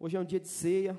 [0.00, 0.96] Hoje é um dia de ceia.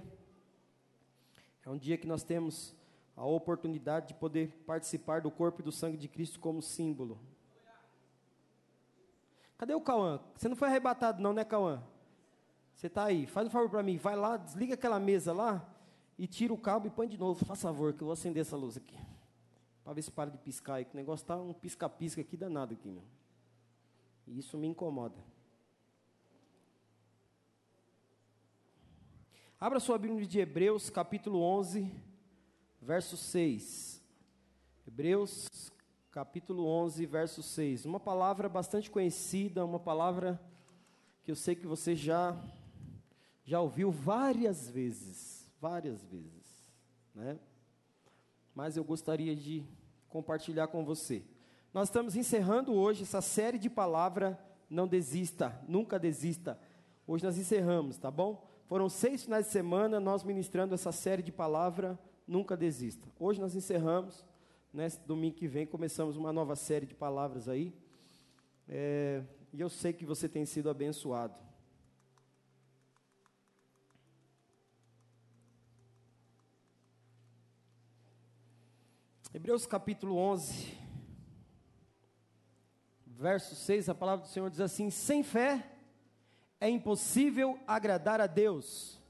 [1.66, 2.76] É um dia que nós temos
[3.16, 7.18] a oportunidade de poder participar do corpo e do sangue de Cristo como símbolo.
[9.58, 10.20] Cadê o Cauã?
[10.36, 11.82] Você não foi arrebatado não, né, Cauã?
[12.74, 13.26] Você está aí.
[13.26, 13.98] Faz um favor para mim.
[13.98, 15.66] Vai lá, desliga aquela mesa lá
[16.18, 17.46] e tira o cabo e põe de novo.
[17.46, 18.98] Faz favor, que eu vou acender essa luz aqui.
[19.84, 20.86] Para ver se para de piscar aí.
[20.86, 23.04] Que o negócio está um pisca-pisca aqui danado aqui, meu.
[24.28, 25.18] E isso me incomoda.
[29.62, 31.92] Abra sua Bíblia de Hebreus, capítulo 11,
[32.82, 34.02] verso 6.
[34.88, 35.50] Hebreus,
[36.12, 37.84] capítulo 11, verso 6.
[37.84, 40.40] Uma palavra bastante conhecida, uma palavra
[41.26, 42.42] que eu sei que você já
[43.44, 46.66] já ouviu várias vezes, várias vezes,
[47.14, 47.38] né?
[48.56, 49.66] Mas eu gostaria de
[50.08, 51.22] compartilhar com você.
[51.74, 56.58] Nós estamos encerrando hoje essa série de palavra não desista, nunca desista.
[57.06, 58.49] Hoje nós encerramos, tá bom?
[58.70, 63.12] Foram seis finais de semana nós ministrando essa série de palavra, nunca desista.
[63.20, 64.24] Hoje nós encerramos,
[64.72, 67.74] nesse domingo que vem começamos uma nova série de palavras aí.
[68.68, 71.34] É, e eu sei que você tem sido abençoado.
[79.34, 80.78] Hebreus capítulo 11,
[83.08, 85.79] verso 6, a palavra do Senhor diz assim: Sem fé
[86.60, 89.02] é impossível agradar a Deus,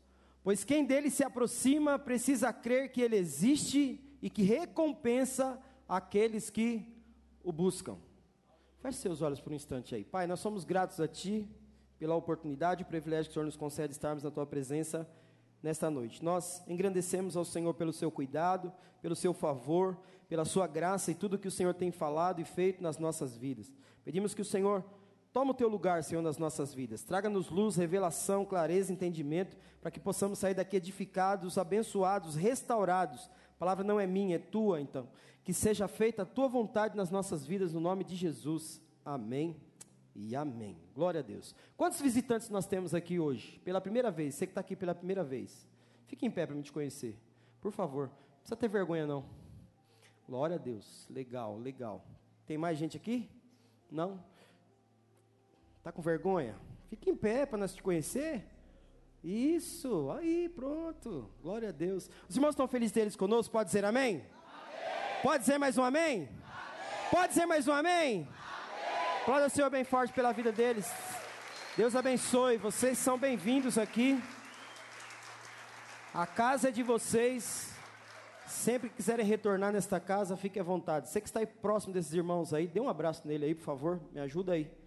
[0.44, 6.86] pois quem dele se aproxima precisa crer que ele existe e que recompensa aqueles que
[7.44, 7.98] o buscam.
[8.80, 10.06] Feche seus olhos por um instante aí.
[10.06, 11.50] Pai, nós somos gratos a Ti
[11.98, 15.10] pela oportunidade e privilégio que o Senhor nos concede estarmos na Tua presença
[15.62, 16.24] nesta noite.
[16.24, 19.98] Nós engrandecemos ao Senhor pelo Seu cuidado, pelo Seu favor,
[20.30, 23.72] pela Sua graça e tudo que o Senhor tem falado e feito nas nossas vidas.
[24.06, 24.86] Pedimos que o Senhor
[25.32, 27.04] Toma o teu lugar, Senhor, nas nossas vidas.
[27.04, 33.30] Traga-nos luz, revelação, clareza, entendimento, para que possamos sair daqui edificados, abençoados, restaurados.
[33.56, 35.08] A palavra não é minha, é tua, então.
[35.44, 38.82] Que seja feita a tua vontade nas nossas vidas, no nome de Jesus.
[39.06, 39.56] Amém
[40.16, 40.76] e amém.
[40.96, 41.56] Glória a Deus.
[41.78, 43.60] Quantos visitantes nós temos aqui hoje?
[43.60, 45.68] Pela primeira vez, você que está aqui pela primeira vez.
[46.08, 47.16] Fique em pé para me te conhecer.
[47.62, 48.08] Por favor.
[48.08, 49.24] Não precisa ter vergonha, não.
[50.28, 51.08] Glória a Deus.
[51.08, 52.04] Legal, legal.
[52.48, 53.30] Tem mais gente aqui?
[53.92, 54.24] Não?
[55.90, 56.56] Está com vergonha?
[56.88, 58.46] Fique em pé para nós te conhecer.
[59.24, 61.28] Isso, aí, pronto.
[61.42, 62.12] Glória a Deus.
[62.30, 63.52] Os irmãos estão felizes deles conosco?
[63.52, 64.18] Pode dizer amém?
[64.18, 64.24] amém.
[65.24, 66.16] Pode dizer mais um amém?
[66.16, 66.30] amém?
[67.10, 68.28] Pode dizer mais um amém?
[69.26, 70.88] Glória ao Senhor bem forte pela vida deles.
[71.76, 72.58] Deus abençoe.
[72.58, 74.22] Vocês são bem-vindos aqui.
[76.14, 77.74] A casa é de vocês.
[78.46, 81.10] Sempre que quiserem retornar nesta casa, fique à vontade.
[81.10, 84.00] Você que está aí próximo desses irmãos aí, dê um abraço nele aí, por favor.
[84.12, 84.79] Me ajuda aí.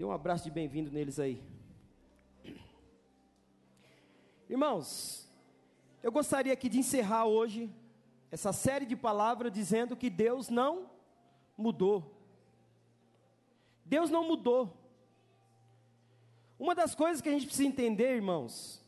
[0.00, 1.42] Dê um abraço de bem-vindo neles aí.
[4.48, 5.30] Irmãos,
[6.02, 7.70] eu gostaria aqui de encerrar hoje
[8.30, 10.90] essa série de palavras dizendo que Deus não
[11.54, 12.18] mudou.
[13.84, 14.74] Deus não mudou.
[16.58, 18.82] Uma das coisas que a gente precisa entender, irmãos,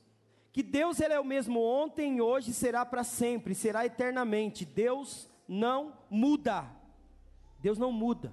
[0.51, 4.65] que Deus ele é o mesmo ontem, hoje será para sempre, será eternamente.
[4.65, 6.67] Deus não muda.
[7.61, 8.33] Deus não muda.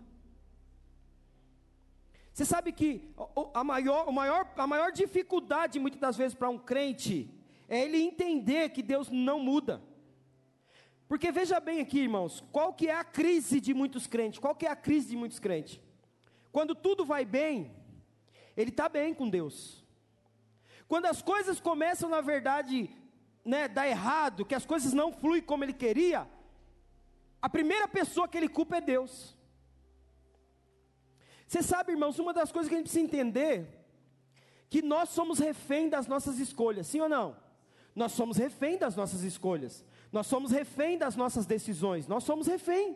[2.34, 3.14] Você sabe que
[3.54, 7.30] a maior, a maior, a maior dificuldade, muitas das vezes, para um crente,
[7.68, 9.82] é ele entender que Deus não muda.
[11.08, 14.40] Porque veja bem aqui, irmãos, qual que é a crise de muitos crentes?
[14.40, 15.82] Qual que é a crise de muitos crentes?
[16.52, 17.72] Quando tudo vai bem,
[18.56, 19.84] ele está bem com Deus.
[20.88, 22.90] Quando as coisas começam, na verdade,
[23.46, 26.28] né, dar errado, que as coisas não fluem como ele queria,
[27.42, 29.38] a primeira pessoa que ele culpa é Deus.
[31.50, 33.68] Você sabe, irmãos, uma das coisas que a gente precisa entender,
[34.70, 37.36] que nós somos refém das nossas escolhas, sim ou não?
[37.96, 42.96] Nós somos refém das nossas escolhas, nós somos refém das nossas decisões, nós somos refém.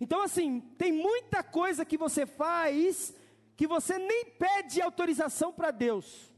[0.00, 3.14] Então, assim, tem muita coisa que você faz
[3.54, 6.32] que você nem pede autorização para Deus.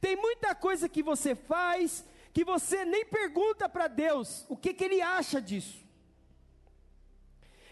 [0.00, 4.84] Tem muita coisa que você faz que você nem pergunta para Deus o que, que
[4.84, 5.84] Ele acha disso.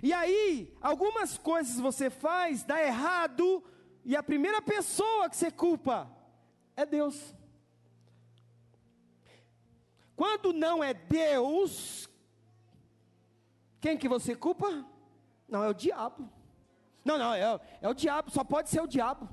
[0.06, 3.64] E aí, algumas coisas você faz, dá errado,
[4.05, 6.08] e a primeira pessoa que você culpa
[6.76, 7.35] é Deus.
[10.14, 12.08] Quando não é Deus,
[13.81, 14.87] quem que você culpa?
[15.49, 16.31] Não, é o diabo.
[17.05, 19.29] Não, não, é, é o diabo, só pode ser o diabo.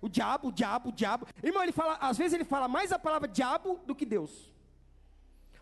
[0.00, 1.26] O diabo, o diabo, o diabo.
[1.42, 4.54] Irmão, ele fala, às vezes ele fala mais a palavra diabo do que Deus.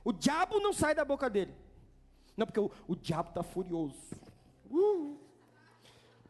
[0.05, 1.55] O diabo não sai da boca dele.
[2.37, 4.22] Não, porque o, o diabo está furioso.
[4.73, 5.19] Uh,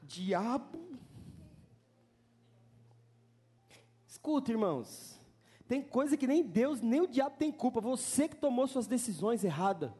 [0.03, 0.99] diabo.
[4.07, 5.19] Escuta, irmãos.
[5.69, 7.81] tem coisa que nem Deus, nem o diabo tem culpa.
[7.81, 9.91] Você que tomou suas decisões erradas.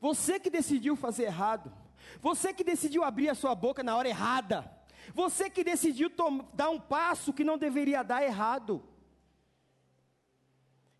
[0.00, 1.72] Você que decidiu fazer errado.
[2.20, 4.70] Você que decidiu abrir a sua boca na hora errada.
[5.14, 6.10] Você que decidiu
[6.52, 8.82] dar um passo que não deveria dar errado.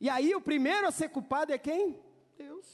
[0.00, 1.98] E aí o primeiro a ser culpado é quem?
[2.36, 2.66] Deus.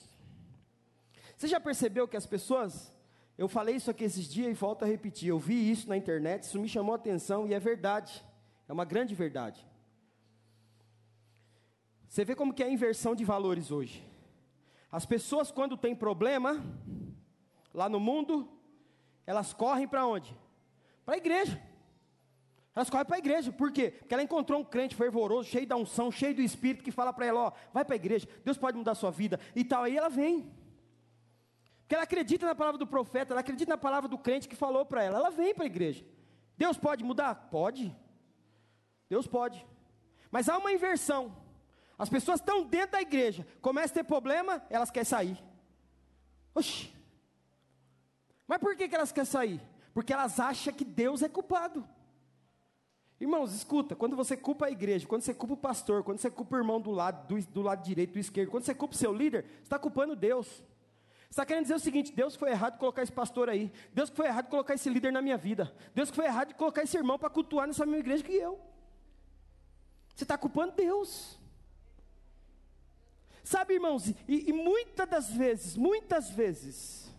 [1.36, 2.92] Você já percebeu que as pessoas,
[3.40, 6.42] eu falei isso aqui esses dias e volto a repetir, eu vi isso na internet,
[6.42, 8.22] isso me chamou a atenção e é verdade,
[8.68, 9.66] é uma grande verdade.
[12.06, 14.06] Você vê como que é a inversão de valores hoje.
[14.92, 16.62] As pessoas quando tem problema,
[17.72, 18.46] lá no mundo,
[19.26, 20.36] elas correm para onde?
[21.06, 21.58] Para a igreja.
[22.76, 23.90] Elas correm para a igreja, por quê?
[23.90, 27.24] Porque ela encontrou um crente fervoroso, cheio da unção, cheio do Espírito, que fala para
[27.24, 29.84] ela: ó, vai para a igreja, Deus pode mudar a sua vida e tal.
[29.84, 30.59] Aí ela vem.
[31.90, 34.86] Porque ela acredita na palavra do profeta, ela acredita na palavra do crente que falou
[34.86, 35.16] para ela.
[35.16, 36.06] Ela vem para a igreja.
[36.56, 37.34] Deus pode mudar?
[37.50, 37.92] Pode.
[39.08, 39.66] Deus pode.
[40.30, 41.36] Mas há uma inversão.
[41.98, 45.42] As pessoas estão dentro da igreja, começam a ter problema, elas querem sair.
[46.54, 46.94] Oxi.
[48.46, 49.60] Mas por que, que elas querem sair?
[49.92, 51.84] Porque elas acham que Deus é culpado.
[53.20, 56.54] Irmãos, escuta, quando você culpa a igreja, quando você culpa o pastor, quando você culpa
[56.54, 59.12] o irmão do lado, do, do lado direito, do esquerdo, quando você culpa o seu
[59.12, 60.62] líder, você está culpando Deus.
[61.30, 64.26] Está querendo dizer o seguinte: Deus foi errado de colocar esse pastor aí, Deus foi
[64.26, 67.18] errado de colocar esse líder na minha vida, Deus foi errado de colocar esse irmão
[67.18, 68.60] para cultuar nessa mesma igreja que eu.
[70.14, 71.38] Você está culpando Deus.
[73.42, 77.10] Sabe, irmãos, e, e muitas das vezes, muitas vezes,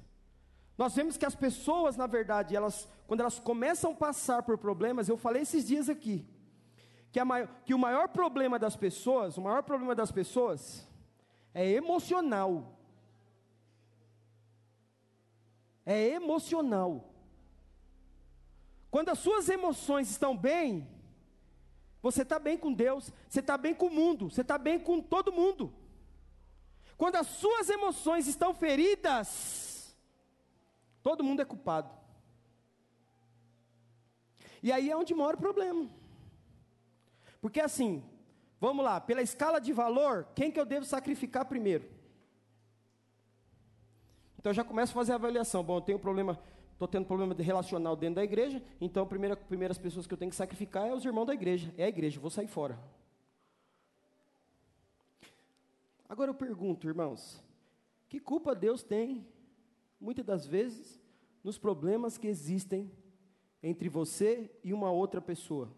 [0.78, 5.10] nós vemos que as pessoas, na verdade, elas quando elas começam a passar por problemas,
[5.10, 6.26] eu falei esses dias aqui,
[7.12, 10.88] que, maior, que o maior problema das pessoas, o maior problema das pessoas
[11.54, 12.80] é emocional.
[15.86, 17.12] É emocional.
[18.90, 20.88] Quando as suas emoções estão bem,
[22.02, 25.00] você está bem com Deus, você está bem com o mundo, você está bem com
[25.00, 25.74] todo mundo.
[26.98, 29.96] Quando as suas emoções estão feridas,
[31.02, 31.92] todo mundo é culpado.
[34.62, 35.90] E aí é onde mora o problema.
[37.40, 38.04] Porque assim,
[38.60, 41.90] vamos lá, pela escala de valor, quem que eu devo sacrificar primeiro?
[44.42, 45.64] Então eu já começo a fazer a avaliação.
[45.64, 46.38] Bom, eu tenho problema,
[46.74, 50.18] estou tendo problema de relacional dentro da igreja, então a primeira, primeiras pessoas que eu
[50.18, 52.80] tenho que sacrificar é os irmãos da igreja, é a igreja, vou sair fora.
[56.10, 57.40] Agora eu pergunto, irmãos,
[58.10, 59.24] que culpa Deus tem,
[60.00, 61.00] muitas das vezes,
[61.44, 62.92] nos problemas que existem
[63.62, 65.70] entre você e uma outra pessoa.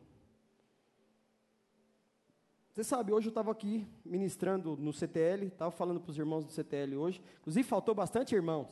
[2.73, 6.51] Você sabe, hoje eu estava aqui ministrando no CTL, estava falando para os irmãos do
[6.51, 8.67] CTL hoje, inclusive faltou bastante irmãos.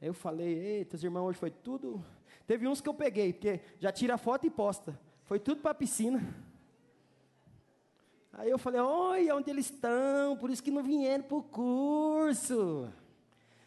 [0.00, 2.00] Aí eu falei, eita, os irmãos hoje foi tudo.
[2.46, 4.96] Teve uns que eu peguei, porque já tira foto e posta.
[5.24, 6.22] Foi tudo para a piscina.
[8.32, 12.88] Aí eu falei, olha onde eles estão, por isso que não vieram para o curso.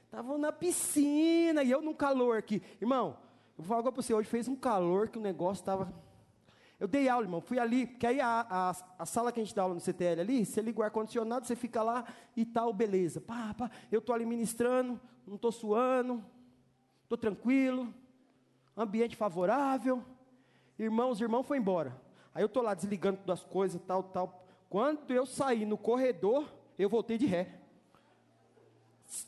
[0.06, 2.64] Estavam na piscina, e eu num calor aqui.
[2.80, 3.18] Irmão,
[3.58, 5.94] eu vou falar agora para você, hoje fez um calor que o negócio estava.
[6.82, 9.54] Eu dei aula, irmão, fui ali, porque aí a, a, a, sala que a gente
[9.54, 12.04] dá aula no CTL ali, você liga o ar-condicionado, você fica lá
[12.36, 13.22] e tal, beleza.
[13.22, 16.26] Pá, pá, eu estou ali ministrando, não estou suando,
[17.04, 17.94] estou tranquilo,
[18.76, 20.04] ambiente favorável.
[20.80, 21.96] Irmãos, irmão foi embora.
[22.34, 24.44] Aí eu estou lá desligando das coisas, tal, tal.
[24.68, 27.60] Quando eu saí no corredor, eu voltei de ré.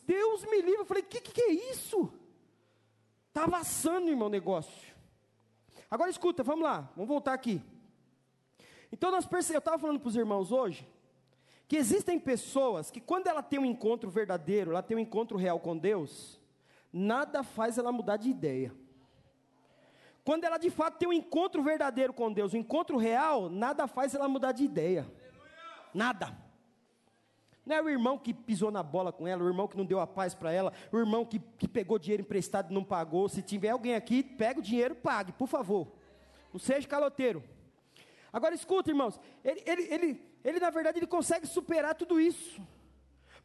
[0.08, 2.12] Deus me livre, eu falei, o que, que é isso?
[3.28, 4.93] Está amassando, irmão, o negócio.
[5.94, 7.62] Agora escuta, vamos lá, vamos voltar aqui.
[8.92, 10.90] Então nós percebemos, eu estava falando para os irmãos hoje,
[11.68, 15.60] que existem pessoas que quando ela tem um encontro verdadeiro, ela tem um encontro real
[15.60, 16.42] com Deus,
[16.92, 18.74] nada faz ela mudar de ideia.
[20.24, 24.16] Quando ela de fato tem um encontro verdadeiro com Deus, um encontro real, nada faz
[24.16, 25.06] ela mudar de ideia.
[25.94, 26.36] Nada.
[27.66, 30.00] Não é o irmão que pisou na bola com ela, o irmão que não deu
[30.00, 33.30] a paz para ela, o irmão que, que pegou dinheiro emprestado e não pagou.
[33.30, 35.88] Se tiver alguém aqui, pega o dinheiro, pague, por favor.
[36.52, 37.44] Não seja caloteiro.
[38.32, 42.62] Agora escuta, irmãos, ele, ele, ele, ele na verdade ele consegue superar tudo isso.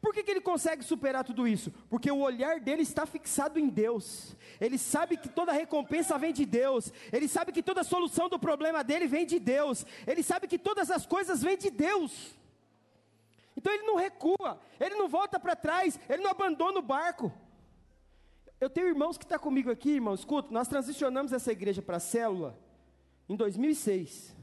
[0.01, 1.71] Por que, que ele consegue superar tudo isso?
[1.89, 4.35] Porque o olhar dele está fixado em Deus.
[4.59, 6.91] Ele sabe que toda recompensa vem de Deus.
[7.11, 9.85] Ele sabe que toda solução do problema dele vem de Deus.
[10.07, 12.33] Ele sabe que todas as coisas vêm de Deus.
[13.59, 17.29] Então ele não recua, ele não volta para trás, ele não abandona o barco.
[18.57, 21.97] Eu tenho irmãos que estão tá comigo aqui, irmão, escuta, nós transicionamos essa igreja para
[21.97, 22.57] a célula
[23.27, 24.33] em 2006.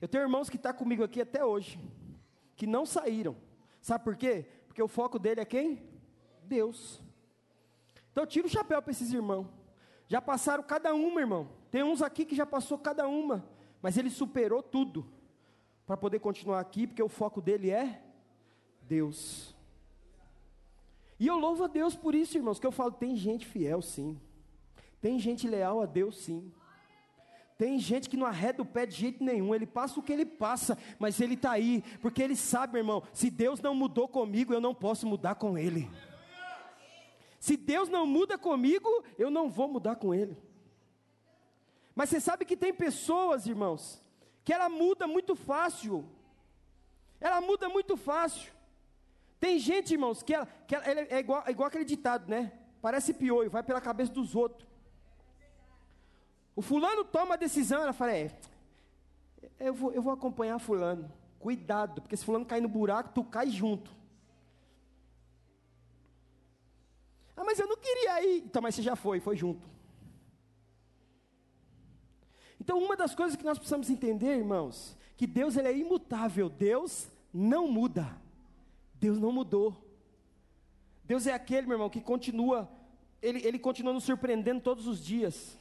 [0.00, 1.76] Eu tenho irmãos que estão tá comigo aqui até hoje,
[2.54, 3.34] que não saíram.
[3.80, 4.46] Sabe por quê?
[4.68, 5.82] Porque o foco dele é quem?
[6.44, 7.02] Deus.
[8.12, 9.48] Então tira o chapéu para esses irmãos.
[10.06, 11.48] Já passaram cada uma, irmão.
[11.68, 13.44] Tem uns aqui que já passou cada uma,
[13.82, 15.04] mas ele superou tudo.
[15.84, 18.11] para poder continuar aqui, porque o foco dele é
[18.82, 19.54] Deus.
[21.18, 24.20] E eu louvo a Deus por isso, irmãos, que eu falo, tem gente fiel sim.
[25.00, 26.52] Tem gente leal a Deus sim.
[27.56, 30.26] Tem gente que não arreda o pé de jeito nenhum, ele passa o que ele
[30.26, 34.60] passa, mas ele está aí, porque ele sabe, irmão, se Deus não mudou comigo, eu
[34.60, 35.88] não posso mudar com ele.
[37.38, 40.36] Se Deus não muda comigo, eu não vou mudar com ele.
[41.94, 44.02] Mas você sabe que tem pessoas, irmãos,
[44.44, 46.04] que ela muda muito fácil.
[47.20, 48.52] Ela muda muito fácil.
[49.42, 52.52] Tem gente, irmãos, que ela, que ela, é, igual, é igual aquele ditado, né?
[52.80, 54.70] Parece piolho, vai pela cabeça dos outros.
[56.54, 58.30] O fulano toma a decisão, ela fala: é,
[59.58, 61.12] eu vou, eu vou acompanhar fulano.
[61.40, 63.90] Cuidado, porque se fulano cair no buraco, tu cai junto.
[67.36, 68.44] Ah, mas eu não queria ir.
[68.44, 69.68] Então, mas você já foi, foi junto.
[72.60, 76.48] Então, uma das coisas que nós precisamos entender, irmãos, que Deus ele é imutável.
[76.48, 78.21] Deus não muda.
[79.02, 79.84] Deus não mudou.
[81.02, 82.70] Deus é aquele, meu irmão, que continua,
[83.20, 85.58] ele, ele continua nos surpreendendo todos os dias.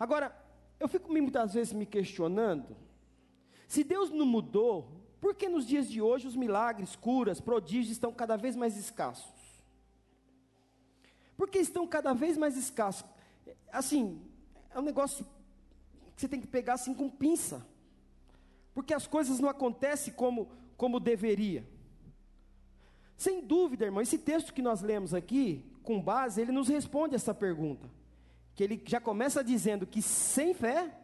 [0.00, 0.36] Agora,
[0.80, 2.76] eu fico muitas vezes me questionando,
[3.68, 8.12] se Deus não mudou, por que nos dias de hoje os milagres, curas, prodígios estão
[8.12, 9.62] cada vez mais escassos?
[11.36, 13.08] Por que estão cada vez mais escassos?
[13.70, 14.20] Assim,
[14.74, 15.24] é um negócio
[16.16, 17.64] que você tem que pegar assim com pinça.
[18.74, 21.64] Porque as coisas não acontecem como, como deveria.
[23.16, 27.34] Sem dúvida, irmão, esse texto que nós lemos aqui, com base, ele nos responde essa
[27.34, 27.88] pergunta
[28.54, 30.94] que ele já começa dizendo que sem fé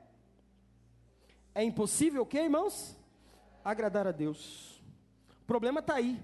[1.54, 2.96] é impossível o que, irmãos?
[3.64, 4.82] Agradar a Deus.
[5.42, 6.22] O problema está aí.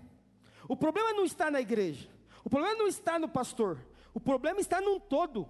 [0.69, 2.09] O problema não está na igreja.
[2.45, 3.79] O problema não está no pastor.
[4.13, 5.49] O problema está num todo.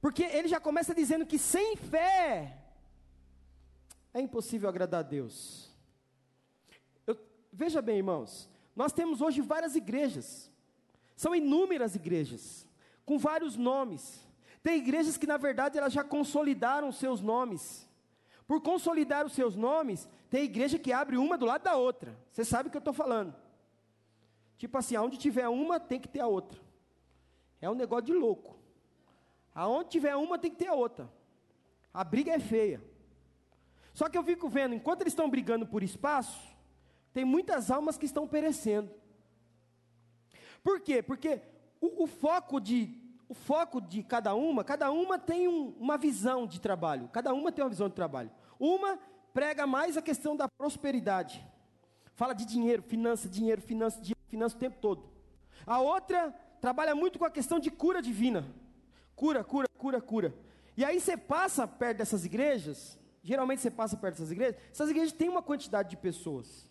[0.00, 2.58] Porque ele já começa dizendo que sem fé
[4.14, 5.70] é impossível agradar a Deus.
[7.06, 7.16] Eu,
[7.52, 8.48] veja bem, irmãos,
[8.80, 10.50] nós temos hoje várias igrejas.
[11.14, 12.66] São inúmeras igrejas,
[13.04, 14.26] com vários nomes.
[14.62, 17.86] Tem igrejas que, na verdade, elas já consolidaram seus nomes.
[18.46, 22.18] Por consolidar os seus nomes, tem igreja que abre uma do lado da outra.
[22.32, 23.36] Você sabe o que eu estou falando.
[24.56, 26.58] Tipo assim, aonde tiver uma, tem que ter a outra.
[27.60, 28.58] É um negócio de louco.
[29.54, 31.06] Aonde tiver uma, tem que ter a outra.
[31.92, 32.82] A briga é feia.
[33.92, 36.49] Só que eu fico vendo, enquanto eles estão brigando por espaço,
[37.12, 38.90] tem muitas almas que estão perecendo.
[40.62, 41.02] Por quê?
[41.02, 41.40] Porque
[41.80, 42.98] o, o foco de
[43.28, 47.52] o foco de cada uma, cada uma tem um, uma visão de trabalho, cada uma
[47.52, 48.28] tem uma visão de trabalho.
[48.58, 48.98] Uma
[49.32, 51.46] prega mais a questão da prosperidade,
[52.16, 55.08] fala de dinheiro, finança, dinheiro, finança, dinheiro, finança o tempo todo.
[55.64, 58.44] A outra trabalha muito com a questão de cura divina,
[59.14, 60.34] cura, cura, cura, cura.
[60.76, 65.12] E aí você passa perto dessas igrejas, geralmente você passa perto dessas igrejas, essas igrejas
[65.12, 66.69] têm uma quantidade de pessoas.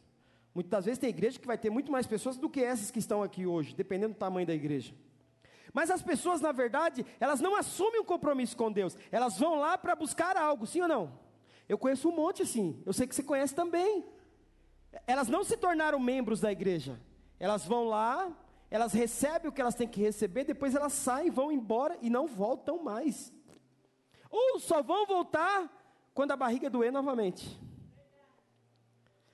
[0.54, 3.22] Muitas vezes tem igreja que vai ter muito mais pessoas do que essas que estão
[3.22, 4.94] aqui hoje, dependendo do tamanho da igreja.
[5.74, 8.98] Mas as pessoas, na verdade, elas não assumem um compromisso com Deus.
[9.12, 11.20] Elas vão lá para buscar algo, sim ou não?
[11.68, 12.82] Eu conheço um monte assim.
[12.86, 14.04] Eu sei que você conhece também.
[15.06, 17.00] Elas não se tornaram membros da igreja.
[17.40, 18.36] Elas vão lá,
[18.72, 22.28] elas recebem o que elas têm que receber, depois elas saem, vão embora e não
[22.28, 23.32] voltam mais.
[24.30, 25.72] Ou só vão voltar
[26.14, 27.60] quando a barriga doer novamente.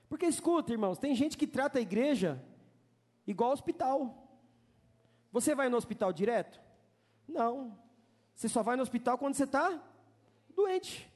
[0.08, 2.44] Porque escuta, irmãos, tem gente que trata a igreja
[3.26, 4.24] igual hospital.
[5.32, 6.62] Você vai no hospital direto?
[7.28, 7.78] Não.
[8.34, 9.82] Você só vai no hospital quando você está
[10.56, 11.12] doente.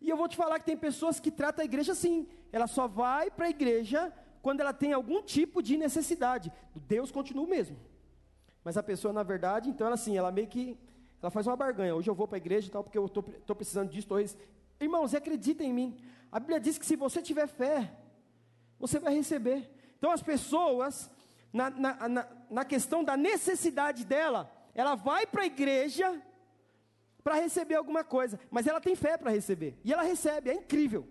[0.00, 2.28] E eu vou te falar que tem pessoas que tratam a igreja assim.
[2.52, 6.52] Ela só vai para a igreja quando ela tem algum tipo de necessidade.
[6.74, 7.76] Deus continua o mesmo.
[8.62, 10.78] Mas a pessoa, na verdade, então ela assim, ela meio que
[11.20, 11.94] ela faz uma barganha.
[11.94, 14.06] Hoje eu vou para a igreja e tal, porque eu estou precisando disso.
[14.06, 14.16] Tô...
[14.78, 15.96] Irmãos, acreditem em mim.
[16.30, 17.90] A Bíblia diz que se você tiver fé,
[18.86, 19.70] você vai receber.
[19.98, 21.10] Então as pessoas,
[21.52, 26.20] na, na, na, na questão da necessidade dela, ela vai para a igreja
[27.22, 31.08] para receber alguma coisa, mas ela tem fé para receber, e ela recebe, é incrível.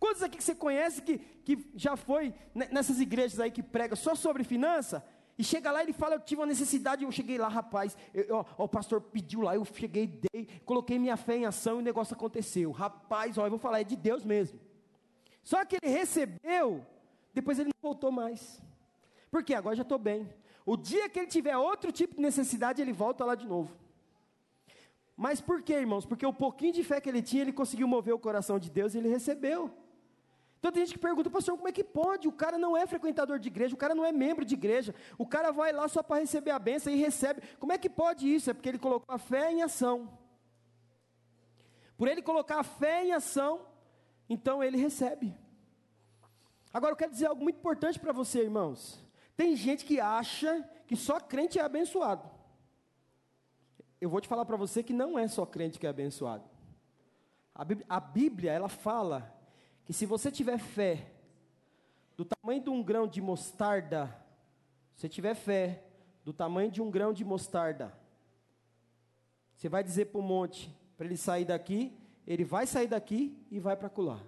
[0.00, 4.14] Quantos aqui que você conhece que, que já foi nessas igrejas aí que prega só
[4.14, 5.02] sobre finança?
[5.38, 8.36] E chega lá e ele fala, eu tive uma necessidade, eu cheguei lá, rapaz, eu,
[8.36, 11.78] ó, ó, o pastor pediu lá, eu cheguei, dei, coloquei minha fé em ação e
[11.78, 12.70] o negócio aconteceu.
[12.70, 14.60] Rapaz, ó, eu vou falar, é de Deus mesmo.
[15.44, 16.84] Só que ele recebeu,
[17.32, 18.60] depois ele não voltou mais.
[19.30, 20.28] Porque agora já estou bem.
[20.64, 23.76] O dia que ele tiver outro tipo de necessidade, ele volta lá de novo.
[25.16, 26.06] Mas por quê, irmãos?
[26.06, 28.94] Porque o pouquinho de fé que ele tinha, ele conseguiu mover o coração de Deus
[28.94, 29.70] e ele recebeu.
[30.58, 32.26] Então tem gente que pergunta, pastor, como é que pode?
[32.26, 35.26] O cara não é frequentador de igreja, o cara não é membro de igreja, o
[35.26, 37.42] cara vai lá só para receber a benção e recebe.
[37.60, 38.48] Como é que pode isso?
[38.48, 40.08] É porque ele colocou a fé em ação.
[41.98, 43.60] Por ele colocar a fé em ação,
[44.28, 45.34] então ele recebe.
[46.72, 49.02] Agora eu quero dizer algo muito importante para você, irmãos.
[49.36, 52.28] Tem gente que acha que só crente é abençoado.
[54.00, 56.44] Eu vou te falar para você que não é só crente que é abençoado.
[57.54, 59.32] A Bíblia, a Bíblia, ela fala
[59.84, 61.12] que se você tiver fé
[62.16, 64.14] do tamanho de um grão de mostarda,
[64.94, 65.84] se tiver fé
[66.24, 67.96] do tamanho de um grão de mostarda,
[69.56, 73.58] você vai dizer para o monte, para ele sair daqui, ele vai sair daqui e
[73.58, 74.22] vai para colar.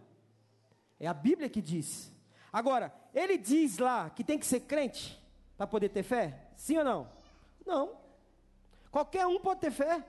[0.99, 2.12] É a Bíblia que diz.
[2.53, 5.23] Agora, ele diz lá que tem que ser crente
[5.57, 6.49] para poder ter fé?
[6.55, 7.09] Sim ou não?
[7.67, 7.97] Não.
[8.91, 10.05] Qualquer um pode ter fé.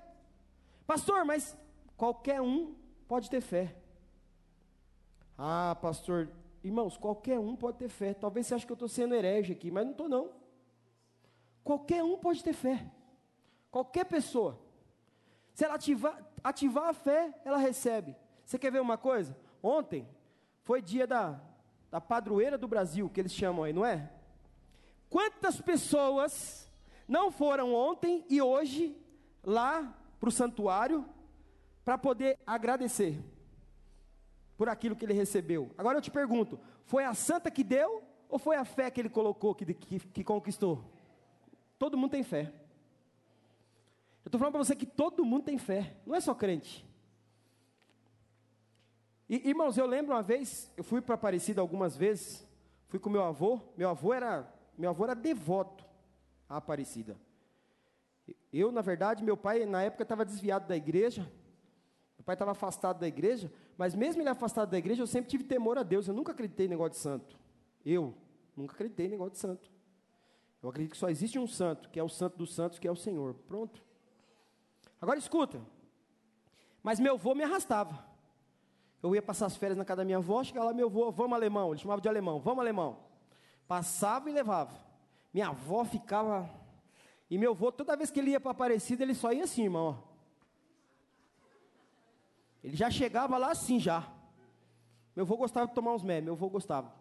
[0.85, 1.57] Pastor, mas
[1.97, 2.75] qualquer um
[3.07, 3.75] pode ter fé.
[5.37, 6.29] Ah, pastor,
[6.63, 8.13] irmãos, qualquer um pode ter fé.
[8.13, 10.31] Talvez você ache que eu estou sendo herege aqui, mas não estou não.
[11.63, 12.89] Qualquer um pode ter fé.
[13.69, 14.57] Qualquer pessoa.
[15.57, 18.15] Se ela ativar, ativar a fé, ela recebe.
[18.45, 19.35] Você quer ver uma coisa?
[19.63, 20.07] Ontem
[20.61, 21.41] foi dia da,
[21.89, 24.07] da padroeira do Brasil, que eles chamam aí, não é?
[25.09, 26.71] Quantas pessoas
[27.07, 28.95] não foram ontem e hoje
[29.43, 31.03] lá para o santuário
[31.83, 33.19] para poder agradecer
[34.59, 35.71] por aquilo que ele recebeu?
[35.75, 39.09] Agora eu te pergunto: foi a santa que deu ou foi a fé que ele
[39.09, 40.83] colocou que, que, que conquistou?
[41.79, 42.53] Todo mundo tem fé.
[44.27, 46.85] Eu estou falando para você que todo mundo tem fé, não é só crente.
[49.29, 52.45] E, irmãos, eu lembro uma vez, eu fui para Aparecida algumas vezes,
[52.89, 54.45] fui com meu avô, meu avô era,
[54.77, 55.85] meu avô era devoto
[56.49, 57.15] à Aparecida.
[58.51, 61.21] Eu, na verdade, meu pai na época estava desviado da igreja,
[62.17, 65.45] meu pai estava afastado da igreja, mas mesmo ele afastado da igreja, eu sempre tive
[65.45, 67.39] temor a Deus, eu nunca acreditei em negócio de santo.
[67.85, 68.13] Eu
[68.57, 69.71] nunca acreditei em negócio de santo.
[70.61, 72.91] Eu acredito que só existe um santo, que é o santo dos santos, que é
[72.91, 73.33] o Senhor.
[73.47, 73.86] Pronto.
[75.01, 75.61] Agora escuta.
[76.81, 78.05] Mas meu avô me arrastava.
[79.01, 81.35] Eu ia passar as férias na casa da minha avó, chegava lá, meu avô, vamos
[81.35, 82.99] alemão, ele chamava de alemão, vamos alemão.
[83.67, 84.73] Passava e levava.
[85.33, 86.49] Minha avó ficava.
[87.29, 90.03] E meu avô, toda vez que ele ia para Aparecida, ele só ia assim, irmão.
[92.63, 94.07] Ele já chegava lá assim já.
[95.15, 96.93] Meu avô gostava de tomar uns mé, meu avô gostava.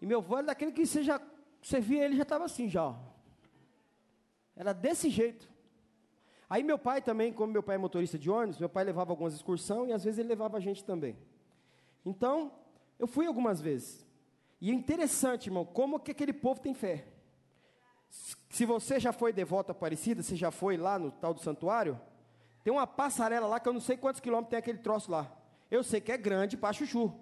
[0.00, 1.20] E meu avô era daquele que você já,
[1.62, 2.84] você via ele já estava assim já.
[2.84, 2.96] Ó.
[4.56, 5.48] Era desse jeito.
[6.50, 9.32] Aí meu pai também, como meu pai é motorista de ônibus, meu pai levava algumas
[9.32, 11.16] excursões e às vezes ele levava a gente também.
[12.04, 12.50] Então,
[12.98, 14.04] eu fui algumas vezes.
[14.60, 17.06] E é interessante, irmão, como que aquele povo tem fé.
[18.48, 22.00] Se você já foi devoto Aparecida, você já foi lá no tal do santuário,
[22.64, 25.30] tem uma passarela lá que eu não sei quantos quilômetros tem aquele troço lá.
[25.70, 27.14] Eu sei que é grande para chuchu.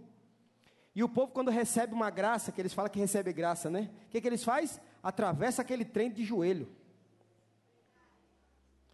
[0.95, 3.91] E o povo, quando recebe uma graça, que eles falam que recebe graça, né?
[4.07, 4.81] O que, que eles fazem?
[5.03, 6.67] Atravessa aquele trem de joelho.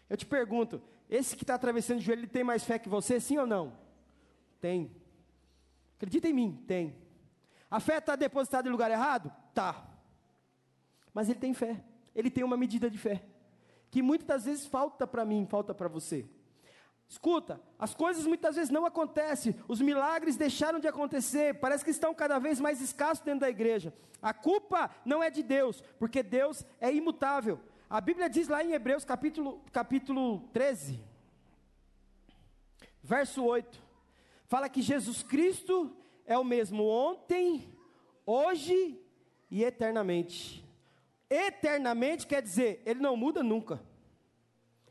[0.08, 3.20] Eu te pergunto, esse que está atravessando o joelho, ele tem mais fé que você,
[3.20, 3.76] sim ou não?
[4.60, 4.90] Tem.
[5.96, 6.64] Acredita em mim?
[6.66, 6.96] Tem.
[7.70, 9.32] A fé está depositada em lugar errado?
[9.52, 9.86] Tá.
[11.12, 11.82] Mas ele tem fé.
[12.14, 13.24] Ele tem uma medida de fé.
[13.90, 16.28] Que muitas das vezes falta para mim, falta para você.
[17.08, 22.14] Escuta, as coisas muitas vezes não acontecem, os milagres deixaram de acontecer, parece que estão
[22.14, 23.94] cada vez mais escassos dentro da igreja.
[24.22, 27.60] A culpa não é de Deus, porque Deus é imutável.
[27.94, 31.00] A Bíblia diz lá em Hebreus capítulo, capítulo 13,
[33.00, 33.80] verso 8,
[34.46, 37.72] fala que Jesus Cristo é o mesmo ontem,
[38.26, 39.00] hoje
[39.48, 40.66] e eternamente.
[41.30, 43.80] Eternamente quer dizer, ele não muda nunca.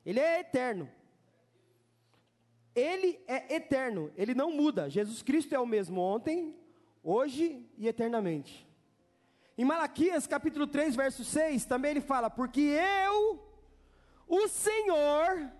[0.06, 0.90] Ele é eterno.
[2.74, 4.90] Ele é eterno, ele não muda.
[4.90, 6.56] Jesus Cristo é o mesmo ontem,
[7.04, 8.66] hoje e eternamente.
[9.58, 13.40] Em Malaquias capítulo 3, verso 6, também ele fala: Porque eu,
[14.28, 15.52] o Senhor,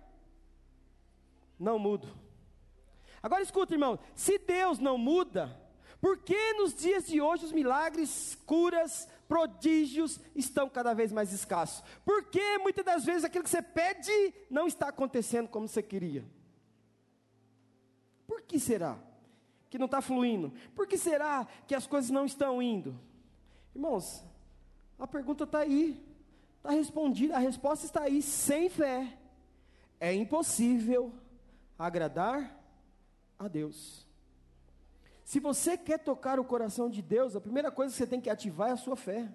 [1.58, 2.08] não mudo.
[3.22, 5.56] Agora escuta, irmão: se Deus não muda,
[6.00, 11.84] por que nos dias de hoje os milagres, curas, prodígios estão cada vez mais escassos?
[12.04, 16.24] Por que muitas das vezes aquilo que você pede não está acontecendo como você queria?
[18.26, 18.98] Por que será
[19.70, 20.52] que não está fluindo?
[20.74, 22.98] Por que será que as coisas não estão indo?
[23.74, 24.24] Irmãos,
[24.98, 26.00] a pergunta está aí,
[26.56, 28.22] está respondida, a resposta está aí.
[28.22, 29.18] Sem fé
[29.98, 31.12] é impossível
[31.78, 32.56] agradar
[33.38, 34.06] a Deus.
[35.24, 38.30] Se você quer tocar o coração de Deus, a primeira coisa que você tem que
[38.30, 39.28] ativar é a sua fé.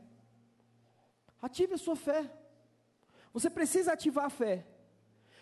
[1.42, 2.32] Ative a sua fé.
[3.34, 4.66] Você precisa ativar a fé.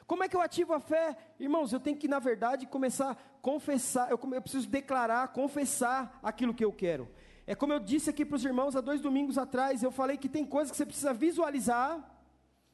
[0.06, 1.18] Como é que eu ativo a fé?
[1.38, 6.54] Irmãos, eu tenho que, na verdade, começar a confessar, eu, eu preciso declarar, confessar aquilo
[6.54, 7.10] que eu quero.
[7.50, 10.28] É como eu disse aqui para os irmãos há dois domingos atrás, eu falei que
[10.28, 11.98] tem coisas que você precisa visualizar,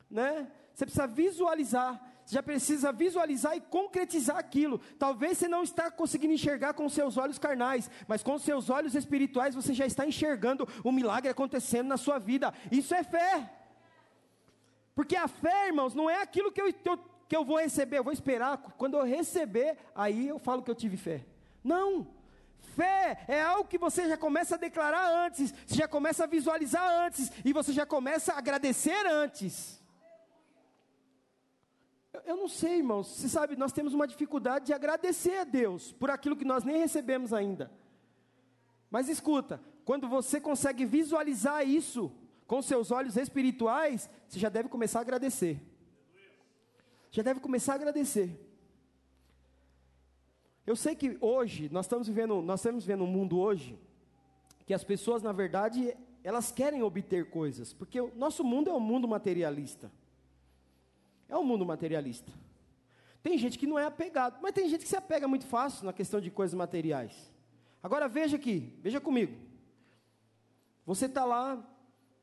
[0.09, 0.51] né?
[0.73, 2.01] Você precisa visualizar.
[2.25, 4.79] você já precisa visualizar e concretizar aquilo.
[4.97, 9.53] Talvez você não está conseguindo enxergar com seus olhos carnais, mas com seus olhos espirituais
[9.53, 12.51] você já está enxergando o milagre acontecendo na sua vida.
[12.71, 13.53] Isso é fé.
[14.95, 18.13] Porque a fé, irmãos, não é aquilo que eu, que eu, vou receber, eu vou
[18.13, 18.57] esperar.
[18.75, 21.23] Quando eu receber, aí eu falo que eu tive fé.
[21.63, 22.07] Não.
[22.75, 27.05] Fé é algo que você já começa a declarar antes, você já começa a visualizar
[27.05, 29.81] antes, e você já começa a agradecer antes.
[32.25, 36.09] Eu não sei, irmãos, você sabe, nós temos uma dificuldade de agradecer a Deus por
[36.09, 37.71] aquilo que nós nem recebemos ainda.
[38.89, 42.11] Mas escuta, quando você consegue visualizar isso
[42.45, 45.59] com seus olhos espirituais, você já deve começar a agradecer.
[47.11, 48.42] Já deve começar a agradecer.
[50.65, 53.77] Eu sei que hoje nós estamos vivendo, nós estamos vivendo um mundo hoje
[54.65, 58.79] que as pessoas, na verdade, elas querem obter coisas, porque o nosso mundo é um
[58.79, 59.91] mundo materialista.
[61.27, 62.31] É um mundo materialista.
[63.21, 65.91] Tem gente que não é apegado, mas tem gente que se apega muito fácil na
[65.91, 67.31] questão de coisas materiais.
[67.81, 69.35] Agora veja aqui, veja comigo.
[70.85, 71.61] Você está lá,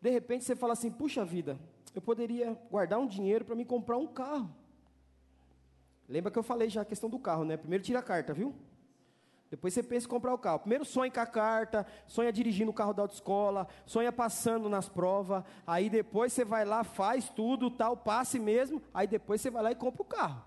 [0.01, 1.59] de repente você fala assim: puxa vida,
[1.95, 4.55] eu poderia guardar um dinheiro para me comprar um carro.
[6.11, 7.57] Lembra que eu falei já a questão do carro, né?
[7.57, 8.53] Primeiro tira a carta, viu?
[9.49, 10.59] Depois você pensa em comprar o carro.
[10.59, 15.45] Primeiro sonha com a carta, sonha dirigindo o carro da autoescola, sonha passando nas provas.
[15.65, 18.83] Aí depois você vai lá, faz tudo, tal, passe mesmo.
[18.93, 20.43] Aí depois você vai lá e compra o carro.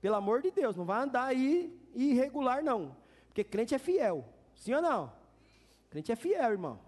[0.00, 2.96] Pelo amor de Deus, não vai andar aí irregular não.
[3.28, 4.24] Porque crente é fiel.
[4.56, 5.12] Sim ou não?
[5.90, 6.80] Crente é fiel, irmão.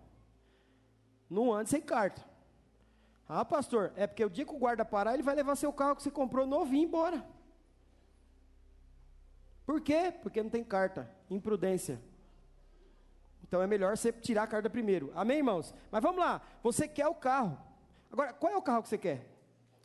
[1.30, 2.24] Não ande sem carta.
[3.28, 5.94] Ah, pastor, é porque o dia que o guarda parar, ele vai levar seu carro
[5.94, 7.33] que você comprou novinho embora.
[9.64, 10.12] Por quê?
[10.22, 11.10] Porque não tem carta.
[11.30, 12.00] Imprudência.
[13.42, 15.12] Então é melhor você tirar a carta primeiro.
[15.14, 15.74] Amém, irmãos?
[15.90, 16.42] Mas vamos lá.
[16.62, 17.58] Você quer o carro.
[18.12, 19.26] Agora, qual é o carro que você quer?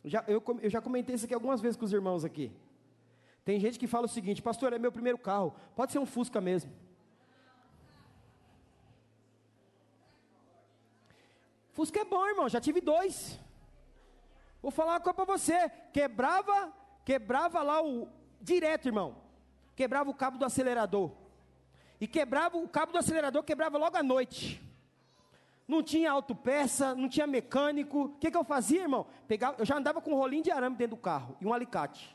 [0.04, 2.52] Já, eu, eu já comentei isso aqui algumas vezes com os irmãos aqui.
[3.44, 5.54] Tem gente que fala o seguinte, pastor, é meu primeiro carro.
[5.74, 6.70] Pode ser um Fusca mesmo.
[11.72, 12.48] Fusca é bom, irmão.
[12.48, 13.38] Já tive dois.
[14.60, 15.70] Vou falar uma coisa para você.
[15.92, 16.72] Quebrava,
[17.04, 18.08] quebrava lá o
[18.40, 19.29] direto, irmão
[19.80, 21.10] quebrava o cabo do acelerador.
[21.98, 24.62] E quebrava o cabo do acelerador, quebrava logo à noite.
[25.66, 28.02] Não tinha autopeça, não tinha mecânico.
[28.02, 29.06] O que, que eu fazia, irmão?
[29.26, 32.14] Pegava, eu já andava com um rolinho de arame dentro do carro e um alicate.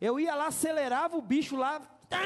[0.00, 2.18] Eu ia lá, acelerava o bicho lá, tá,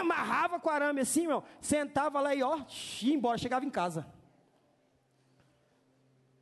[0.00, 1.44] amarrava com arame assim, irmão.
[1.60, 2.62] Sentava lá e ó,
[3.00, 4.08] ia embora, chegava em casa.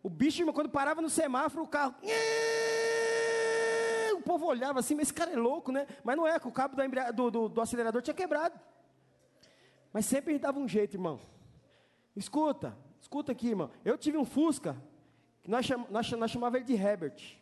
[0.02, 1.94] O bicho, irmão, quando parava no semáforo, o carro
[4.22, 5.86] o povo olhava assim, mas esse cara é louco, né?
[6.04, 8.58] Mas não é, que o cabo do, do, do, do acelerador tinha quebrado.
[9.92, 11.20] Mas sempre dava um jeito, irmão.
[12.14, 13.70] Escuta, escuta aqui, irmão.
[13.84, 14.76] Eu tive um Fusca,
[15.42, 17.36] que nós, cham, nós, nós chamava ele de Herbert.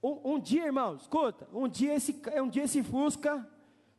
[0.00, 3.46] Um, um, dia, irmão, escuta, um dia esse, um dia esse Fusca,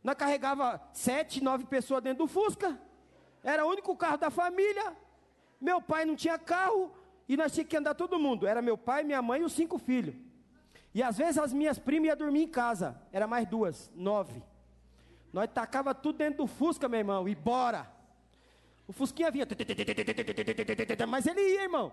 [0.01, 2.79] nós carregava sete, nove pessoas dentro do Fusca.
[3.43, 4.95] Era o único carro da família.
[5.59, 6.91] Meu pai não tinha carro
[7.27, 8.47] e nós tínhamos que andar todo mundo.
[8.47, 10.15] Era meu pai, minha mãe e os cinco filhos.
[10.93, 12.99] E às vezes as minhas primas iam dormir em casa.
[13.11, 14.43] Era mais duas, nove.
[15.31, 17.91] Nós tacava tudo dentro do Fusca, meu irmão, e bora.
[18.87, 19.45] O Fusquinha vinha.
[21.07, 21.91] Mas ele ia, irmão.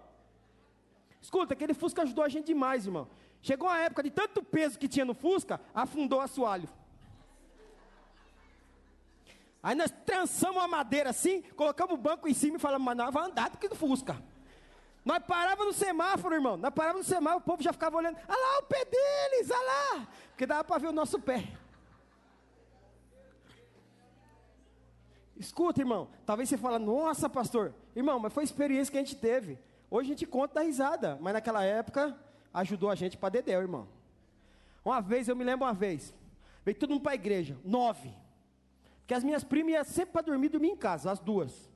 [1.21, 3.09] Escuta, aquele Fusca ajudou a gente demais, irmão.
[3.43, 6.69] Chegou a época de tanto peso que tinha no Fusca, afundou assoalho.
[9.63, 13.13] Aí nós trançamos a madeira assim, colocamos o banco em cima e falamos, mas nós
[13.13, 14.17] vamos andar do que do Fusca.
[15.07, 16.57] Nós parávamos no semáforo, irmão.
[16.57, 18.19] Nós parávamos no semáforo, o povo já ficava olhando.
[18.29, 20.09] Olha lá o pé deles, olha lá.
[20.31, 21.47] Porque dava para ver o nosso pé.
[25.37, 26.09] Escuta, irmão.
[26.27, 27.73] Talvez você fale, nossa, pastor.
[27.95, 29.61] Irmão, mas foi a experiência que a gente teve.
[29.89, 31.17] Hoje a gente conta da risada.
[31.21, 32.19] Mas naquela época,
[32.53, 33.87] ajudou a gente para dedéu, irmão.
[34.85, 36.13] Uma vez, eu me lembro uma vez.
[36.65, 37.57] Veio todo mundo para a igreja.
[37.65, 38.13] Nove.
[39.03, 41.71] Porque as minhas primas iam sempre para dormir, dormir em casa, as duas.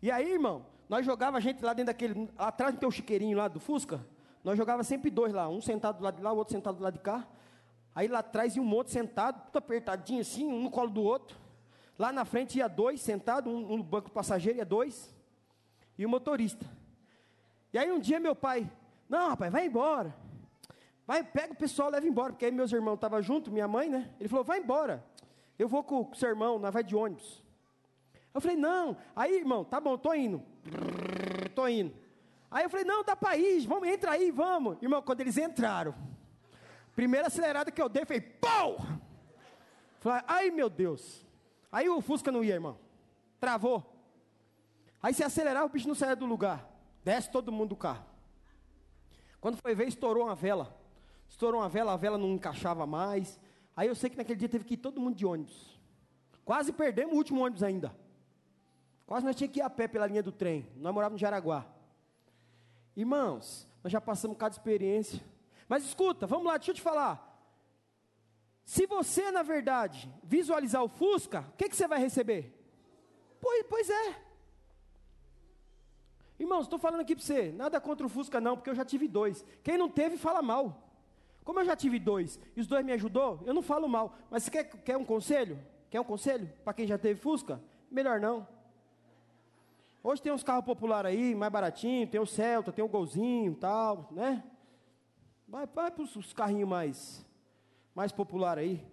[0.00, 2.30] E aí, irmão, nós jogava a gente lá dentro daquele.
[2.36, 4.04] Atrás do teu chiqueirinho lá do Fusca.
[4.42, 5.48] Nós jogava sempre dois lá.
[5.48, 7.26] Um sentado do lado de lá, o outro sentado do lado de cá.
[7.94, 11.36] Aí lá atrás ia um monte sentado, tudo apertadinho assim, um no colo do outro.
[11.98, 15.14] Lá na frente ia dois sentados, um no banco passageiro ia dois.
[15.96, 16.66] E o motorista.
[17.72, 18.70] E aí um dia meu pai,
[19.08, 20.14] não rapaz, vai embora.
[21.06, 22.32] Vai, pega o pessoal, leva embora.
[22.32, 24.10] Porque aí meus irmãos estavam junto, minha mãe, né?
[24.18, 25.04] Ele falou, vai embora.
[25.58, 27.42] Eu vou com o seu irmão, nós vai de ônibus.
[28.32, 28.96] Eu falei, não.
[29.14, 30.42] Aí, irmão, tá bom, tô indo.
[31.54, 31.94] Tô indo.
[32.50, 34.80] Aí eu falei, não, dá para ir, vamos, entra aí, vamos.
[34.80, 35.94] Irmão, quando eles entraram,
[36.94, 38.78] primeira acelerada que eu dei, foi pau!
[39.98, 41.24] Falei, ai meu Deus.
[41.72, 42.78] Aí o Fusca não ia, irmão.
[43.40, 43.82] Travou.
[45.02, 46.64] Aí se acelerar, o bicho não saia do lugar.
[47.02, 48.04] Desce todo mundo do carro.
[49.40, 50.74] Quando foi ver, estourou uma vela.
[51.28, 53.40] Estourou uma vela, a vela não encaixava mais.
[53.76, 55.78] Aí eu sei que naquele dia teve que ir todo mundo de ônibus.
[56.44, 57.94] Quase perdemos o último ônibus ainda.
[59.06, 60.66] Quase nós tínhamos que ir a pé pela linha do trem.
[60.76, 61.66] Nós morávamos no Jaraguá.
[62.96, 65.20] Irmãos, nós já passamos um de experiência.
[65.68, 67.32] Mas escuta, vamos lá, deixa eu te falar.
[68.64, 72.52] Se você, na verdade, visualizar o Fusca, o que, que você vai receber?
[73.40, 74.16] Pois, pois é.
[76.38, 79.06] Irmãos, estou falando aqui para você, nada contra o Fusca não, porque eu já tive
[79.06, 79.44] dois.
[79.62, 80.82] Quem não teve, fala mal.
[81.44, 84.16] Como eu já tive dois, e os dois me ajudou, eu não falo mal.
[84.30, 85.58] Mas você quer, quer um conselho?
[85.90, 86.50] Quer um conselho?
[86.64, 87.60] Para quem já teve Fusca?
[87.90, 88.48] Melhor não.
[90.06, 94.06] Hoje tem uns carros populares aí, mais baratinho, tem o Celta, tem o Golzinho tal,
[94.10, 94.44] né?
[95.48, 97.26] Vai, vai para os carrinhos mais,
[97.94, 98.86] mais populares aí.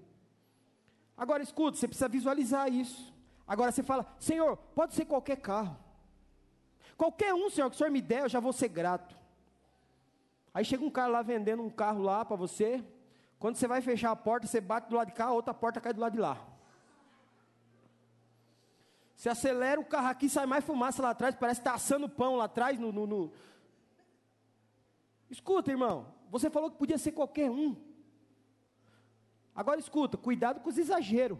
[1.17, 3.13] Agora escuta, você precisa visualizar isso.
[3.45, 5.77] Agora você fala, Senhor, pode ser qualquer carro.
[6.95, 9.13] Qualquer um, Senhor, que o Senhor me der, eu já vou ser grato.
[10.53, 12.81] Aí chega um cara lá vendendo um carro lá para você.
[13.37, 15.81] Quando você vai fechar a porta, você bate do lado de cá, a outra porta
[15.81, 16.50] cai do lado de lá.
[19.21, 22.37] Você acelera o carro aqui, sai mais fumaça lá atrás, parece que está assando pão
[22.37, 22.79] lá atrás.
[22.79, 23.31] No, no, no,
[25.29, 27.75] Escuta, irmão, você falou que podia ser qualquer um.
[29.55, 31.37] Agora escuta, cuidado com os exageros.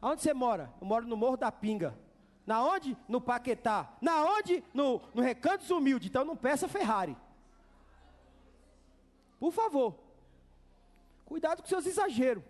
[0.00, 0.72] Aonde você mora?
[0.80, 1.98] Eu moro no Morro da Pinga.
[2.46, 2.96] Na onde?
[3.08, 3.92] No Paquetá.
[4.00, 4.62] Na onde?
[4.72, 6.06] No, no Recantos Humilde.
[6.06, 7.16] Então não peça Ferrari.
[9.40, 9.98] Por favor.
[11.24, 12.44] Cuidado com seus exageros.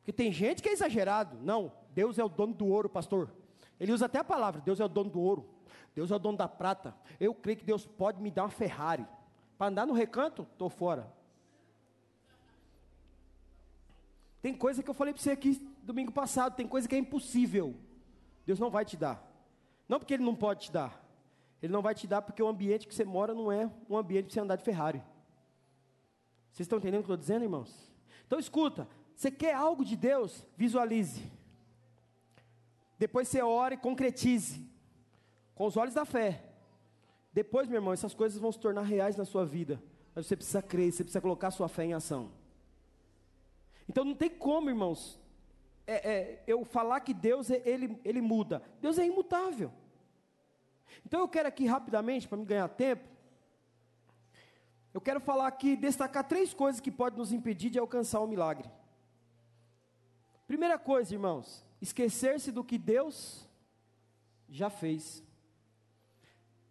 [0.00, 1.38] Porque tem gente que é exagerado.
[1.40, 3.32] Não, Deus é o dono do ouro, pastor.
[3.80, 5.48] Ele usa até a palavra: Deus é o dono do ouro.
[5.94, 6.94] Deus é o dono da prata.
[7.18, 9.06] Eu creio que Deus pode me dar uma Ferrari.
[9.56, 11.10] Para andar no recanto, estou fora.
[14.42, 17.74] Tem coisa que eu falei para você aqui domingo passado, tem coisa que é impossível.
[18.44, 19.26] Deus não vai te dar.
[19.88, 21.02] Não porque Ele não pode te dar.
[21.62, 24.26] Ele não vai te dar porque o ambiente que você mora não é um ambiente
[24.26, 25.02] para você andar de Ferrari.
[26.52, 27.90] Vocês estão entendendo o que eu estou dizendo, irmãos?
[28.26, 30.44] Então escuta, você quer algo de Deus?
[30.58, 31.35] Visualize.
[32.98, 34.64] Depois você ora e concretize.
[35.54, 36.42] Com os olhos da fé.
[37.32, 39.82] Depois, meu irmão, essas coisas vão se tornar reais na sua vida.
[40.14, 42.30] Mas você precisa crer, você precisa colocar sua fé em ação.
[43.88, 45.20] Então não tem como, irmãos,
[45.86, 48.62] é, é, eu falar que Deus, é, ele, ele muda.
[48.80, 49.72] Deus é imutável.
[51.04, 53.04] Então eu quero aqui rapidamente, para me ganhar tempo,
[54.92, 58.70] eu quero falar aqui, destacar três coisas que podem nos impedir de alcançar o milagre.
[60.46, 63.46] Primeira coisa, irmãos, esquecer-se do que Deus
[64.48, 65.22] já fez.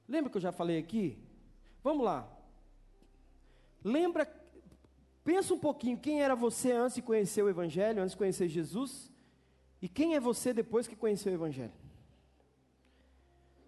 [0.08, 1.18] Lembra que eu já falei aqui?
[1.84, 2.28] Vamos lá.
[3.84, 4.26] Lembra,
[5.24, 9.12] pensa um pouquinho, quem era você antes de conhecer o Evangelho, antes de conhecer Jesus?
[9.82, 11.74] E quem é você depois que conheceu o Evangelho?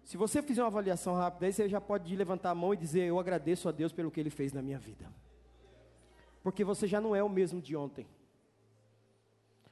[0.04, 3.02] Se você fizer uma avaliação rápida, aí você já pode levantar a mão e dizer:
[3.02, 5.06] Eu agradeço a Deus pelo que Ele fez na minha vida.
[6.42, 8.06] Porque você já não é o mesmo de ontem.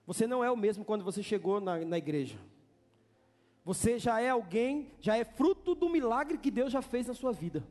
[0.06, 2.38] Você não é o mesmo quando você chegou na, na igreja.
[3.64, 7.32] Você já é alguém, já é fruto do milagre que Deus já fez na sua
[7.32, 7.66] vida.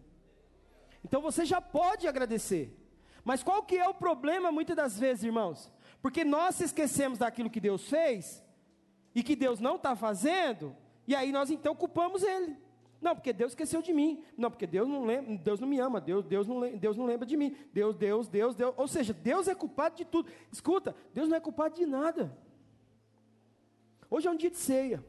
[1.03, 2.77] Então você já pode agradecer.
[3.23, 5.71] Mas qual que é o problema muitas das vezes, irmãos?
[6.01, 8.43] Porque nós esquecemos daquilo que Deus fez
[9.15, 10.75] e que Deus não está fazendo,
[11.07, 12.57] e aí nós então culpamos Ele.
[13.01, 14.23] Não, porque Deus esqueceu de mim.
[14.37, 17.25] Não, porque Deus não lembra, Deus não me ama, Deus, Deus, não, Deus não lembra
[17.25, 17.55] de mim.
[17.71, 18.73] Deus, Deus, Deus, Deus.
[18.77, 20.31] Ou seja, Deus é culpado de tudo.
[20.51, 22.35] Escuta, Deus não é culpado de nada.
[24.09, 25.03] Hoje é um dia de ceia.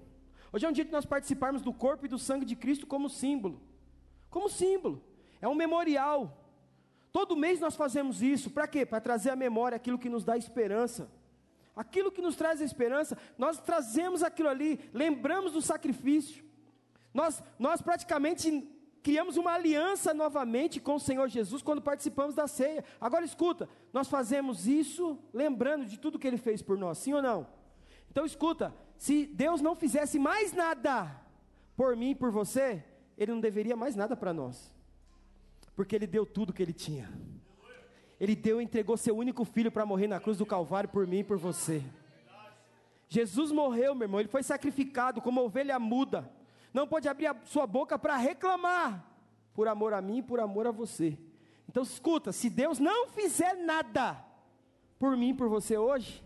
[0.53, 3.09] Hoje é um dia que nós participarmos do corpo e do sangue de Cristo como
[3.09, 3.61] símbolo.
[4.31, 5.03] Como símbolo.
[5.41, 6.45] É um memorial.
[7.13, 8.51] Todo mês nós fazemos isso.
[8.51, 8.85] Para quê?
[8.85, 11.11] Para trazer à memória aquilo que nos dá esperança.
[11.75, 16.43] Aquilo que nos traz a esperança, nós trazemos aquilo ali, lembramos do sacrifício.
[17.17, 18.69] Nós, nós praticamente
[19.03, 22.85] criamos uma aliança novamente com o Senhor Jesus quando participamos da ceia.
[23.01, 27.23] Agora escuta, nós fazemos isso lembrando de tudo que Ele fez por nós, sim ou
[27.23, 27.47] não?
[28.11, 31.11] Então escuta, se Deus não fizesse mais nada
[31.75, 32.85] por mim e por você,
[33.17, 34.71] Ele não deveria mais nada para nós,
[35.75, 37.11] porque Ele deu tudo que Ele tinha.
[38.21, 41.21] Ele deu e entregou seu único filho para morrer na cruz do Calvário por mim
[41.21, 41.83] e por você.
[43.09, 46.31] Jesus morreu, meu irmão, ele foi sacrificado como ovelha muda.
[46.77, 49.03] Não pode abrir a sua boca para reclamar,
[49.55, 51.19] por amor a mim e por amor a você.
[51.67, 54.23] Então escuta, se Deus não fizer nada
[54.99, 56.23] por mim e por você hoje,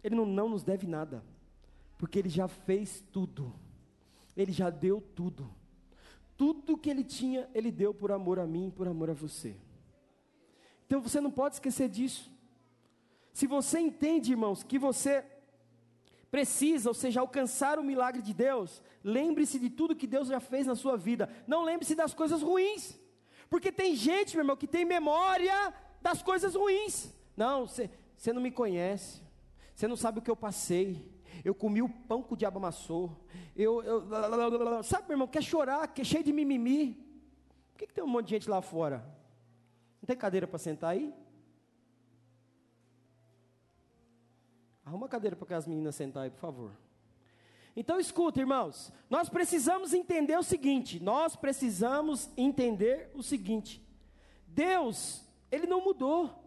[0.00, 1.24] Ele não, não nos deve nada,
[1.98, 3.52] porque Ele já fez tudo,
[4.36, 5.52] Ele já deu tudo.
[6.36, 9.56] Tudo que Ele tinha, Ele deu por amor a mim por amor a você.
[10.86, 12.30] Então você não pode esquecer disso.
[13.32, 15.24] Se você entende, irmãos, que você
[16.30, 20.66] precisa, ou seja, alcançar o milagre de Deus, lembre-se de tudo que Deus já fez
[20.66, 21.28] na sua vida.
[21.46, 22.98] Não lembre-se das coisas ruins.
[23.48, 27.12] Porque tem gente, meu irmão, que tem memória das coisas ruins.
[27.36, 29.22] Não, você não me conhece.
[29.74, 31.08] Você não sabe o que eu passei.
[31.44, 33.24] Eu comi o pão que o diabo amassou.
[33.56, 36.94] Eu, eu sabe, meu irmão, quer chorar, quer cheio de mimimi.
[37.72, 39.04] Por que, que tem um monte de gente lá fora?
[40.02, 41.14] Não tem cadeira para sentar aí?
[44.88, 46.72] Arruma uma cadeira para as meninas sentar aí, por favor.
[47.76, 53.86] Então escuta, irmãos, nós precisamos entender o seguinte, nós precisamos entender o seguinte.
[54.46, 55.22] Deus,
[55.52, 56.42] ele não mudou.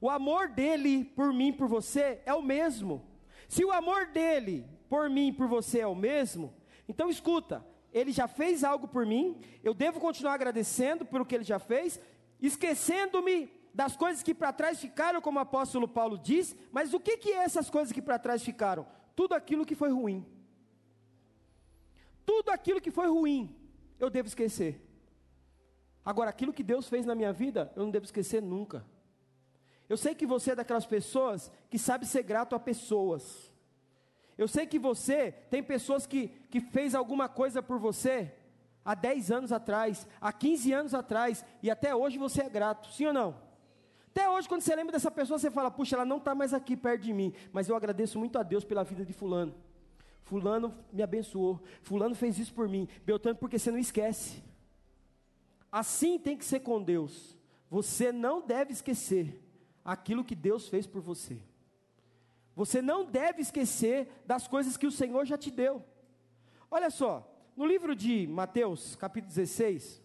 [0.00, 3.04] O amor dele por mim, por você é o mesmo.
[3.50, 6.54] Se o amor dele por mim, por você é o mesmo,
[6.88, 11.44] então escuta, ele já fez algo por mim, eu devo continuar agradecendo pelo que ele
[11.44, 12.00] já fez,
[12.40, 17.16] esquecendo-me das coisas que para trás ficaram, como o apóstolo Paulo diz, mas o que,
[17.18, 18.86] que é essas coisas que para trás ficaram?
[19.16, 20.24] Tudo aquilo que foi ruim.
[22.24, 23.54] Tudo aquilo que foi ruim,
[23.98, 24.80] eu devo esquecer.
[26.04, 28.86] Agora, aquilo que Deus fez na minha vida, eu não devo esquecer nunca.
[29.88, 33.52] Eu sei que você é daquelas pessoas que sabe ser grato a pessoas.
[34.38, 38.32] Eu sei que você tem pessoas que, que fez alguma coisa por você
[38.84, 43.06] há 10 anos atrás, há 15 anos atrás, e até hoje você é grato, sim
[43.06, 43.43] ou não?
[44.14, 46.76] Até hoje, quando você lembra dessa pessoa, você fala, puxa, ela não está mais aqui
[46.76, 49.52] perto de mim, mas eu agradeço muito a Deus pela vida de fulano.
[50.22, 54.40] Fulano me abençoou, fulano fez isso por mim, Beltrano, porque você não esquece.
[55.70, 57.36] Assim tem que ser com Deus.
[57.68, 59.42] Você não deve esquecer
[59.84, 61.36] aquilo que Deus fez por você.
[62.54, 65.82] Você não deve esquecer das coisas que o Senhor já te deu.
[66.70, 70.00] Olha só, no livro de Mateus, capítulo 16,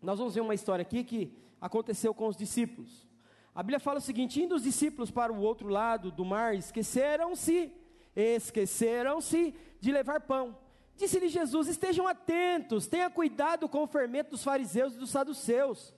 [0.00, 3.06] nós vamos ver uma história aqui que aconteceu com os discípulos.
[3.54, 7.72] A Bíblia fala o seguinte: indo os discípulos para o outro lado do mar, esqueceram-se,
[8.14, 10.56] esqueceram-se de levar pão.
[10.96, 15.94] Disse-lhe Jesus: Estejam atentos, tenha cuidado com o fermento dos fariseus e dos saduceus.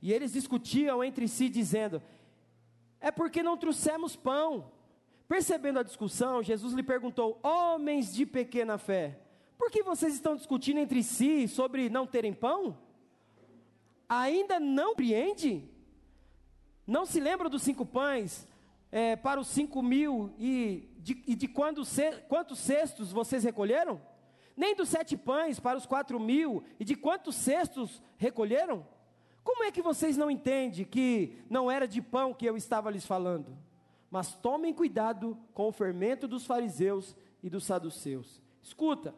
[0.00, 2.02] E eles discutiam entre si, dizendo:
[3.02, 4.70] é porque não trouxemos pão.
[5.26, 9.18] Percebendo a discussão, Jesus lhe perguntou: Homens de pequena fé,
[9.58, 12.78] por que vocês estão discutindo entre si sobre não terem pão?
[14.08, 15.68] Ainda não compreende?
[16.86, 18.46] Não se lembra dos cinco pães
[18.90, 21.82] é, para os cinco mil e de, e de quando,
[22.28, 24.00] quantos cestos vocês recolheram?
[24.56, 28.86] Nem dos sete pães para os quatro mil e de quantos cestos recolheram?
[29.42, 33.06] Como é que vocês não entendem que não era de pão que eu estava lhes
[33.06, 33.56] falando?
[34.10, 38.40] Mas tomem cuidado com o fermento dos fariseus e dos saduceus.
[38.62, 39.14] Escuta,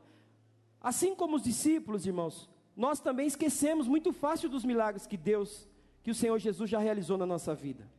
[0.81, 5.68] assim como os discípulos, irmãos, nós também esquecemos muito fácil dos milagres que Deus,
[6.05, 7.90] que o Senhor Jesus já realizou na nossa vida.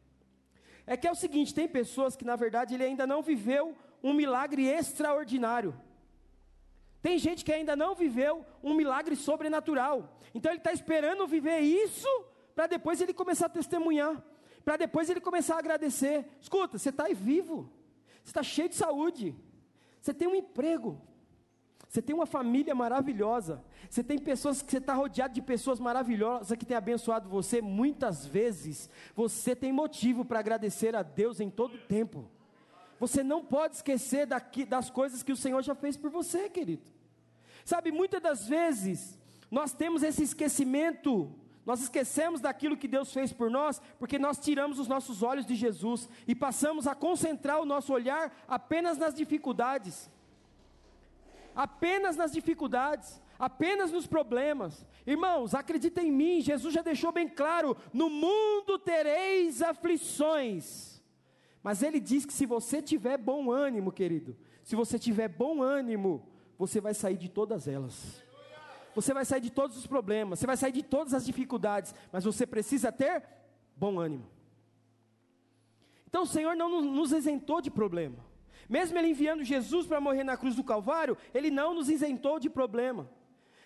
[0.85, 4.13] É que é o seguinte: tem pessoas que na verdade ele ainda não viveu um
[4.13, 5.75] milagre extraordinário.
[7.01, 10.17] Tem gente que ainda não viveu um milagre sobrenatural.
[10.35, 12.07] Então ele está esperando viver isso
[12.53, 14.23] para depois ele começar a testemunhar,
[14.63, 16.25] para depois ele começar a agradecer.
[16.39, 17.71] Escuta, você está aí vivo,
[18.23, 19.35] você está cheio de saúde,
[19.99, 21.01] você tem um emprego,
[21.95, 26.57] você tem uma família maravilhosa, você tem pessoas que você está rodeado de pessoas maravilhosas
[26.57, 27.61] que têm abençoado você.
[27.61, 32.29] Muitas vezes você tem motivo para agradecer a Deus em todo o tempo.
[32.99, 36.83] Você não pode esquecer daqui, das coisas que o Senhor já fez por você, querido.
[37.63, 39.17] Sabe, muitas das vezes
[39.49, 41.33] nós temos esse esquecimento,
[41.65, 45.55] nós esquecemos daquilo que Deus fez por nós, porque nós tiramos os nossos olhos de
[45.55, 50.13] Jesus e passamos a concentrar o nosso olhar apenas nas dificuldades.
[51.55, 54.85] Apenas nas dificuldades, apenas nos problemas.
[55.07, 61.01] Irmãos, acredita em mim, Jesus já deixou bem claro: no mundo tereis aflições.
[61.63, 66.27] Mas ele diz que se você tiver bom ânimo, querido, se você tiver bom ânimo,
[66.57, 68.23] você vai sair de todas elas.
[68.93, 72.23] Você vai sair de todos os problemas, você vai sair de todas as dificuldades, mas
[72.23, 73.23] você precisa ter
[73.75, 74.25] bom ânimo.
[76.07, 78.17] Então o Senhor não nos isentou de problema.
[78.69, 82.49] Mesmo Ele enviando Jesus para morrer na cruz do Calvário, Ele não nos isentou de
[82.49, 83.09] problema.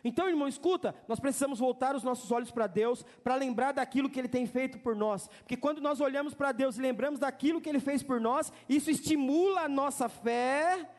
[0.04, 4.20] Então, irmão, escuta, nós precisamos voltar os nossos olhos para Deus, para lembrar daquilo que
[4.20, 5.28] Ele tem feito por nós.
[5.40, 8.90] Porque quando nós olhamos para Deus e lembramos daquilo que Ele fez por nós, isso
[8.90, 10.90] estimula a nossa fé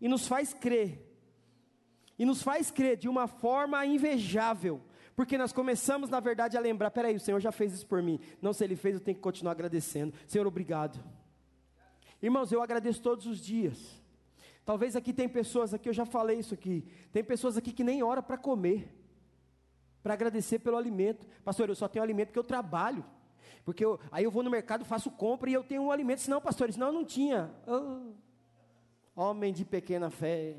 [0.00, 1.02] e nos faz crer.
[2.18, 4.80] E nos faz crer de uma forma invejável.
[5.14, 8.18] Porque nós começamos, na verdade, a lembrar: peraí, o Senhor já fez isso por mim.
[8.40, 10.14] Não, se Ele fez, eu tenho que continuar agradecendo.
[10.26, 10.98] Senhor, obrigado.
[12.22, 14.02] Irmãos, eu agradeço todos os dias.
[14.64, 16.86] Talvez aqui tem pessoas aqui, eu já falei isso aqui.
[17.12, 18.88] Tem pessoas aqui que nem hora para comer,
[20.02, 21.26] para agradecer pelo alimento.
[21.44, 23.04] Pastor, eu só tenho alimento porque eu trabalho.
[23.64, 26.20] Porque eu, aí eu vou no mercado, faço compra e eu tenho um alimento.
[26.20, 27.50] Senão, pastores, não, eu não tinha.
[27.66, 28.24] Oh
[29.14, 30.56] homem de pequena fé.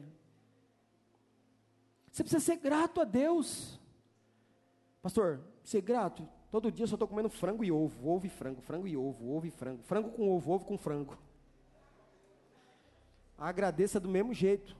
[2.12, 3.80] Você precisa ser grato a Deus.
[5.01, 6.28] Pastor, ser grato.
[6.49, 9.36] Todo dia eu só estou comendo frango e ovo, ovo e frango, frango e ovo,
[9.36, 11.18] ovo e frango, frango com ovo, ovo com frango.
[13.38, 14.75] Agradeça do mesmo jeito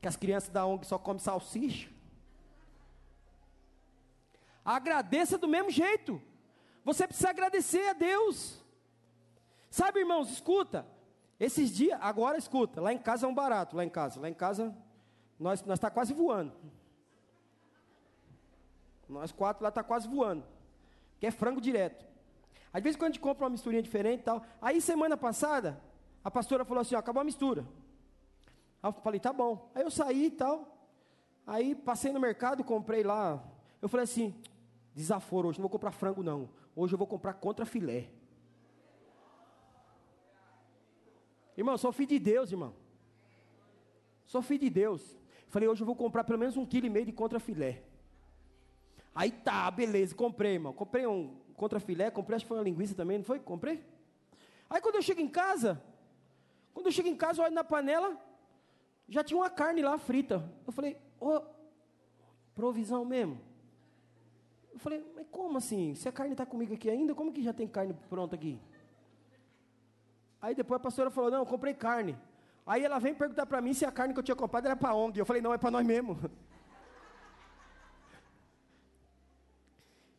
[0.00, 1.88] que as crianças da ONG só comem salsicha.
[4.64, 6.20] Agradeça do mesmo jeito.
[6.84, 8.60] Você precisa agradecer a Deus.
[9.70, 10.86] Sabe, irmãos, escuta.
[11.38, 14.20] Esses dias, agora escuta, lá em casa é um barato, lá em casa.
[14.20, 14.76] Lá em casa,
[15.38, 16.52] nós nós está quase voando.
[19.08, 20.44] Nós quatro lá está quase voando.
[21.18, 22.04] Que é frango direto.
[22.72, 24.44] Às vezes quando a gente compra uma misturinha diferente e tal.
[24.60, 25.80] Aí semana passada,
[26.24, 27.66] a pastora falou assim, ó, acabou a mistura.
[28.82, 29.70] Aí eu falei, tá bom.
[29.74, 30.72] Aí eu saí e tal.
[31.46, 33.42] Aí passei no mercado, comprei lá.
[33.80, 34.34] Eu falei assim,
[34.94, 36.48] desaforo hoje, não vou comprar frango não.
[36.74, 38.08] Hoje eu vou comprar contra filé.
[41.56, 42.74] Irmão, sou filho de Deus, irmão.
[44.24, 45.16] Sou filho de Deus.
[45.48, 47.82] Falei, hoje eu vou comprar pelo menos um quilo e meio de contra filé.
[49.14, 50.72] Aí tá, beleza, comprei, irmão.
[50.72, 53.38] Comprei um contra filé, comprei, acho que foi uma linguiça também, não foi?
[53.38, 53.84] Comprei.
[54.70, 55.82] Aí quando eu chego em casa,
[56.82, 58.20] quando eu chego em casa, olho na panela,
[59.08, 60.42] já tinha uma carne lá frita.
[60.66, 61.42] Eu falei, ô, oh,
[62.56, 63.40] provisão mesmo.
[64.72, 65.94] Eu falei, mas como assim?
[65.94, 68.60] Se a carne está comigo aqui ainda, como que já tem carne pronta aqui?
[70.40, 72.18] Aí depois a pastora falou, não, eu comprei carne.
[72.66, 74.92] Aí ela vem perguntar para mim se a carne que eu tinha comprado era para
[74.92, 75.20] ONG.
[75.20, 76.18] Eu falei, não, é para nós mesmo.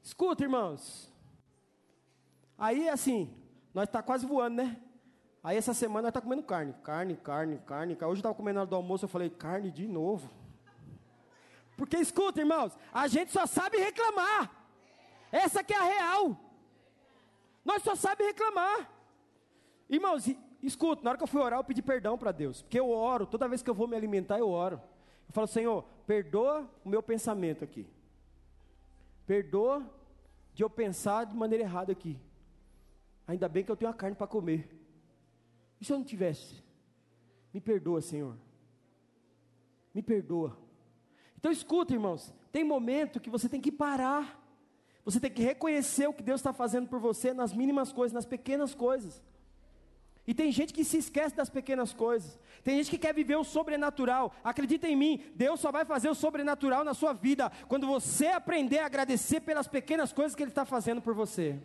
[0.02, 1.12] Escuta, irmãos.
[2.58, 3.36] Aí, assim,
[3.74, 4.82] nós está quase voando, né?
[5.44, 6.74] Aí essa semana nós está comendo carne.
[6.84, 7.94] Carne, carne, carne.
[7.96, 10.30] Hoje eu estava comendo na hora do almoço, eu falei, carne de novo.
[11.76, 14.50] Porque escuta, irmãos, a gente só sabe reclamar.
[15.32, 16.38] Essa que é a real.
[17.66, 18.90] Nós só sabe reclamar.
[19.90, 20.26] Irmãos,
[20.62, 22.62] escuta, na hora que eu fui orar, eu pedi perdão para Deus.
[22.62, 24.82] Porque eu oro, toda vez que eu vou me alimentar, eu oro.
[25.28, 27.86] Eu falo, Senhor, perdoa o meu pensamento aqui.
[29.26, 29.84] Perdoa
[30.54, 32.18] de eu pensar de maneira errada aqui.
[33.28, 34.83] Ainda bem que eu tenho a carne para comer.
[35.84, 36.64] E se eu não tivesse?
[37.54, 38.38] Me perdoa, Senhor.
[39.94, 40.58] Me perdoa.
[41.38, 44.42] Então escuta, irmãos, tem momento que você tem que parar.
[45.04, 48.26] Você tem que reconhecer o que Deus está fazendo por você nas mínimas coisas, nas
[48.26, 49.22] pequenas coisas.
[50.26, 52.40] E tem gente que se esquece das pequenas coisas.
[52.64, 54.34] Tem gente que quer viver o sobrenatural.
[54.42, 58.80] Acredita em mim, Deus só vai fazer o sobrenatural na sua vida quando você aprender
[58.80, 61.60] a agradecer pelas pequenas coisas que Ele está fazendo por você.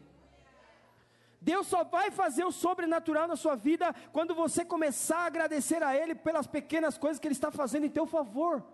[1.41, 5.97] Deus só vai fazer o sobrenatural na sua vida quando você começar a agradecer a
[5.97, 8.65] Ele pelas pequenas coisas que Ele está fazendo em teu favor.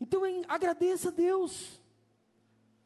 [0.00, 1.80] Então agradeça a Deus.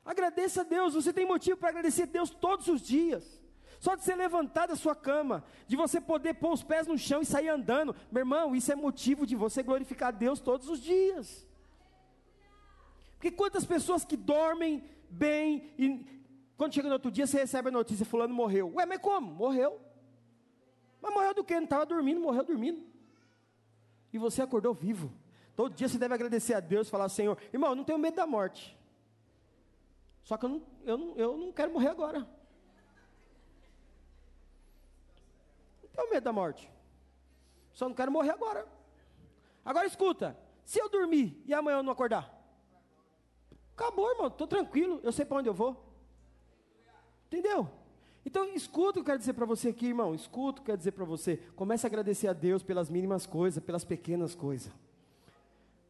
[0.05, 0.95] Agradeça a Deus.
[0.95, 3.41] Você tem motivo para agradecer a Deus todos os dias.
[3.79, 7.21] Só de você levantar da sua cama, de você poder pôr os pés no chão
[7.21, 10.81] e sair andando, meu irmão, isso é motivo de você glorificar a Deus todos os
[10.81, 11.47] dias.
[13.13, 16.07] Porque quantas pessoas que dormem bem e
[16.57, 18.73] quando chega no outro dia você recebe a notícia fulano morreu.
[18.75, 19.33] Ué, mas como?
[19.33, 19.81] Morreu.
[21.01, 21.57] Mas morreu do quê?
[21.57, 22.83] Não estava dormindo, morreu dormindo.
[24.13, 25.13] E você acordou vivo.
[25.57, 28.27] Todo dia você deve agradecer a Deus falar, Senhor, irmão, eu não tenho medo da
[28.27, 28.79] morte.
[30.23, 32.21] Só que eu não, eu não, eu não quero morrer agora.
[35.83, 36.71] Não tenho medo da morte.
[37.73, 38.67] Só não quero morrer agora.
[39.65, 42.33] Agora escuta, se eu dormir e amanhã eu não acordar,
[43.77, 45.84] acabou, irmão, estou tranquilo, eu sei para onde eu vou.
[47.27, 47.69] Entendeu?
[48.27, 50.15] Então, escuta o que eu quero dizer para você aqui, irmão.
[50.15, 51.37] Escuta o que eu quero dizer para você.
[51.55, 54.73] Comece a agradecer a Deus pelas mínimas coisas, pelas pequenas coisas.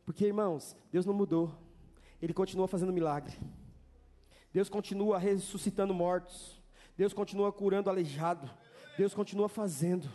[0.05, 1.53] Porque, irmãos, Deus não mudou.
[2.21, 3.39] Ele continua fazendo milagre.
[4.53, 6.61] Deus continua ressuscitando mortos.
[6.97, 8.51] Deus continua curando aleijado.
[8.99, 10.09] Deus continua fazendo.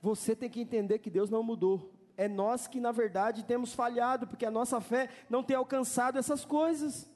[0.00, 1.92] Você tem que entender que Deus não mudou.
[2.16, 6.44] É nós que, na verdade, temos falhado, porque a nossa fé não tem alcançado essas
[6.44, 7.08] coisas.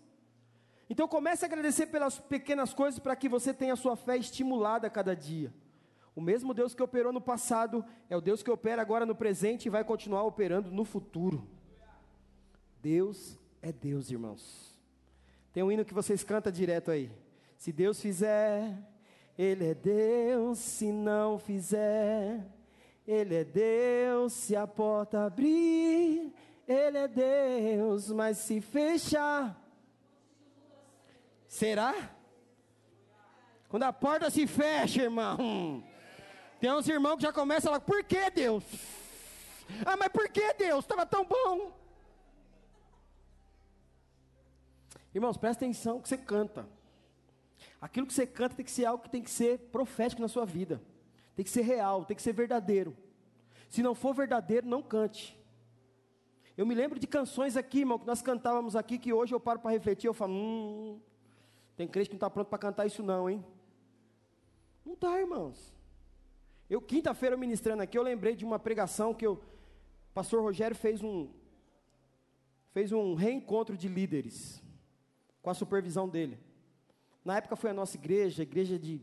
[0.93, 4.87] Então comece a agradecer pelas pequenas coisas para que você tenha a sua fé estimulada
[4.87, 5.51] a cada dia.
[6.15, 9.65] O mesmo Deus que operou no passado é o Deus que opera agora no presente
[9.65, 11.49] e vai continuar operando no futuro.
[12.83, 14.79] Deus é Deus, irmãos.
[15.51, 17.11] Tem um hino que vocês cantam direto aí.
[17.57, 18.77] Se Deus fizer,
[19.39, 20.59] Ele é Deus.
[20.59, 22.47] Se não fizer,
[23.09, 24.35] Ele é Deus.
[24.35, 26.35] Se a porta abrir,
[26.69, 28.11] Ele é Deus.
[28.11, 29.62] Mas se fechar,
[31.53, 31.95] será?
[33.69, 35.85] Quando a porta se fecha, irmão.
[36.59, 38.65] Tem uns irmãos que já começam lá, por que Deus?
[39.85, 40.85] Ah, mas por que Deus?
[40.85, 41.73] Estava tão bom.
[45.15, 46.67] Irmãos, presta atenção que você canta.
[47.81, 50.47] Aquilo que você canta tem que ser algo que tem que ser profético na sua
[50.47, 50.81] vida.
[51.35, 52.97] Tem que ser real, tem que ser verdadeiro.
[53.69, 55.39] Se não for verdadeiro, não cante.
[56.57, 59.61] Eu me lembro de canções aqui, irmão, que nós cantávamos aqui, que hoje eu paro
[59.61, 61.01] para refletir, eu falo, hum,
[61.83, 63.45] tem crente que não está pronto para cantar isso não, hein?
[64.87, 65.75] Não está, irmãos.
[66.71, 69.41] Eu, quinta-feira, ministrando aqui, eu lembrei de uma pregação que o
[70.15, 71.29] pastor Rogério fez um,
[72.71, 74.63] fez um reencontro de líderes,
[75.43, 76.39] com a supervisão dele.
[77.25, 79.01] Na época foi a nossa igreja, igreja de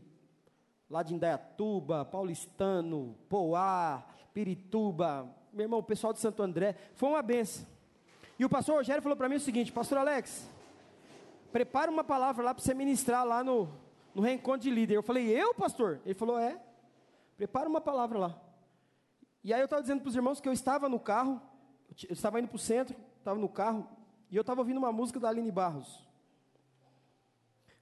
[0.88, 7.20] lá de Indaiatuba, Paulistano, Poá, Pirituba, meu irmão, o pessoal de Santo André, foi uma
[7.20, 7.66] benção.
[8.38, 10.48] E o pastor Rogério falou para mim o seguinte: Pastor Alex,
[11.52, 13.68] prepara uma palavra lá para você ministrar lá no,
[14.14, 14.94] no reencontro de líder.
[14.94, 16.00] Eu falei, eu, pastor?
[16.04, 16.60] Ele falou, é.
[17.36, 18.40] Prepara uma palavra lá.
[19.42, 21.40] E aí eu estava dizendo para os irmãos que eu estava no carro,
[22.08, 23.88] eu estava indo para o centro, estava no carro,
[24.30, 26.06] e eu estava ouvindo uma música da Aline Barros.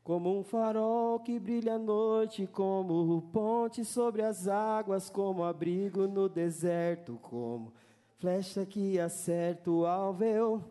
[0.04, 6.28] Como um farol que brilha à noite, como ponte sobre as águas, como abrigo no
[6.28, 7.74] deserto, como
[8.16, 10.64] flecha que acerta o alveu.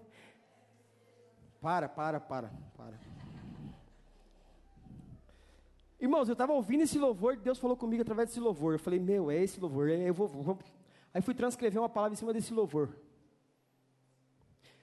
[1.61, 2.99] Para, para, para, para.
[5.99, 8.73] Irmãos, eu estava ouvindo esse louvor, Deus falou comigo através desse louvor.
[8.73, 10.59] Eu falei, meu, é esse louvor, eu vou, vou.
[11.13, 12.89] Aí fui transcrever uma palavra em cima desse louvor.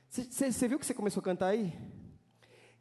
[0.09, 1.73] Você viu que você começou a cantar aí?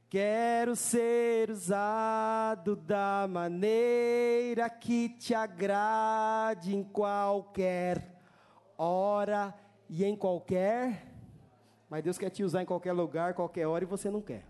[0.09, 8.19] Quero ser usado da maneira que te agrade em qualquer
[8.77, 9.53] hora
[9.89, 11.12] e em qualquer.
[11.93, 14.47] Mas Deus quer te usar em qualquer lugar, qualquer hora e você não quer.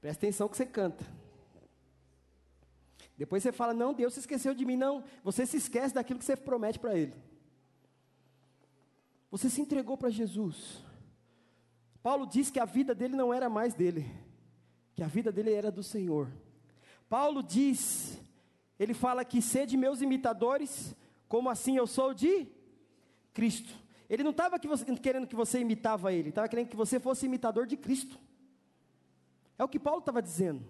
[0.00, 1.04] Presta atenção que você canta.
[3.14, 4.74] Depois você fala: Não, Deus se esqueceu de mim.
[4.74, 7.12] Não, você se esquece daquilo que você promete para Ele.
[9.30, 10.82] Você se entregou para Jesus.
[12.02, 14.10] Paulo diz que a vida dele não era mais dele,
[14.94, 16.32] que a vida dele era do Senhor.
[17.06, 18.18] Paulo diz,
[18.78, 20.96] ele fala que sede meus imitadores,
[21.28, 22.48] como assim eu sou de
[23.34, 23.83] Cristo.
[24.08, 27.76] Ele não estava querendo que você imitava ele, estava querendo que você fosse imitador de
[27.76, 28.18] Cristo.
[29.58, 30.64] É o que Paulo estava dizendo.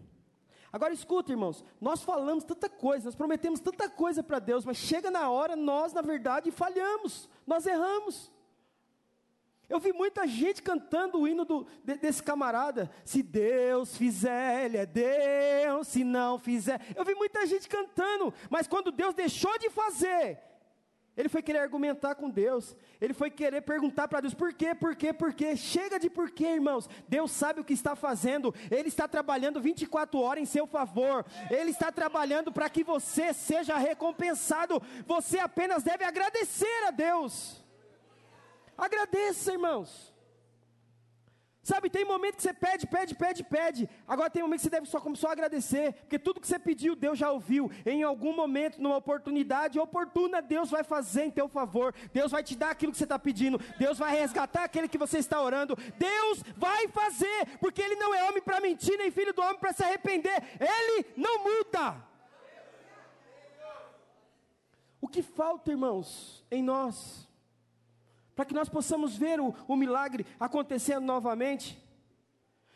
[0.72, 5.10] Agora escuta, irmãos, nós falamos tanta coisa, nós prometemos tanta coisa para Deus, mas chega
[5.10, 8.32] na hora, nós, na verdade, falhamos, nós erramos.
[9.68, 12.90] Eu vi muita gente cantando o hino do, de, desse camarada.
[13.04, 15.88] Se Deus fizer, Ele é Deus.
[15.88, 16.80] Se não fizer.
[16.94, 18.32] Eu vi muita gente cantando.
[18.50, 20.38] Mas quando Deus deixou de fazer,
[21.16, 22.76] ele foi querer argumentar com Deus.
[23.00, 25.56] Ele foi querer perguntar para Deus: por quê, por quê, por quê?
[25.56, 26.88] Chega de por quê, irmãos.
[27.08, 28.52] Deus sabe o que está fazendo.
[28.70, 31.24] Ele está trabalhando 24 horas em seu favor.
[31.50, 34.82] Ele está trabalhando para que você seja recompensado.
[35.06, 37.62] Você apenas deve agradecer a Deus.
[38.76, 40.13] Agradeça, irmãos.
[41.64, 43.88] Sabe, tem momento que você pede, pede, pede, pede.
[44.06, 47.18] Agora tem momento que você deve só, só agradecer, porque tudo que você pediu, Deus
[47.18, 47.70] já ouviu.
[47.86, 51.94] Em algum momento, numa oportunidade oportuna, Deus vai fazer em teu favor.
[52.12, 53.58] Deus vai te dar aquilo que você está pedindo.
[53.78, 55.74] Deus vai resgatar aquele que você está orando.
[55.96, 59.72] Deus vai fazer, porque Ele não é homem para mentir, nem filho do homem para
[59.72, 60.42] se arrepender.
[60.60, 61.96] Ele não muda.
[65.00, 67.26] O que falta, irmãos, em nós?
[68.34, 71.82] Para que nós possamos ver o, o milagre acontecendo novamente.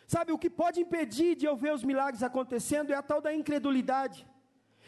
[0.06, 3.34] Sabe, o que pode impedir de eu ver os milagres acontecendo é a tal da
[3.34, 4.26] incredulidade.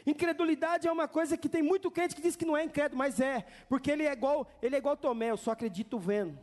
[0.06, 3.20] Incredulidade é uma coisa que tem muito crente que diz que não é incrédulo, mas
[3.20, 6.38] é, porque ele é igual, ele é igual Tomé, eu só acredito vendo.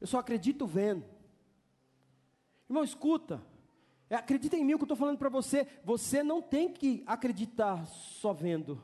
[0.00, 1.04] Eu só acredito vendo.
[2.68, 3.40] Irmão, escuta.
[4.10, 5.66] É, acredita em mim o que eu estou falando para você.
[5.82, 8.82] Você não tem que acreditar só vendo.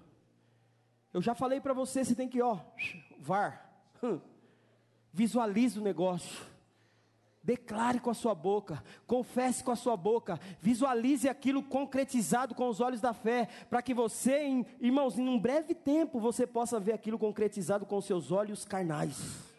[1.12, 2.58] Eu já falei para você, você tem que, ó,
[3.20, 3.70] VAR.
[4.02, 4.20] Hum.
[5.12, 6.50] Visualize o negócio.
[7.42, 12.80] Declare com a sua boca, confesse com a sua boca, visualize aquilo concretizado com os
[12.80, 16.92] olhos da fé, para que você, em, irmãos, em um breve tempo, você possa ver
[16.92, 19.50] aquilo concretizado com seus olhos carnais.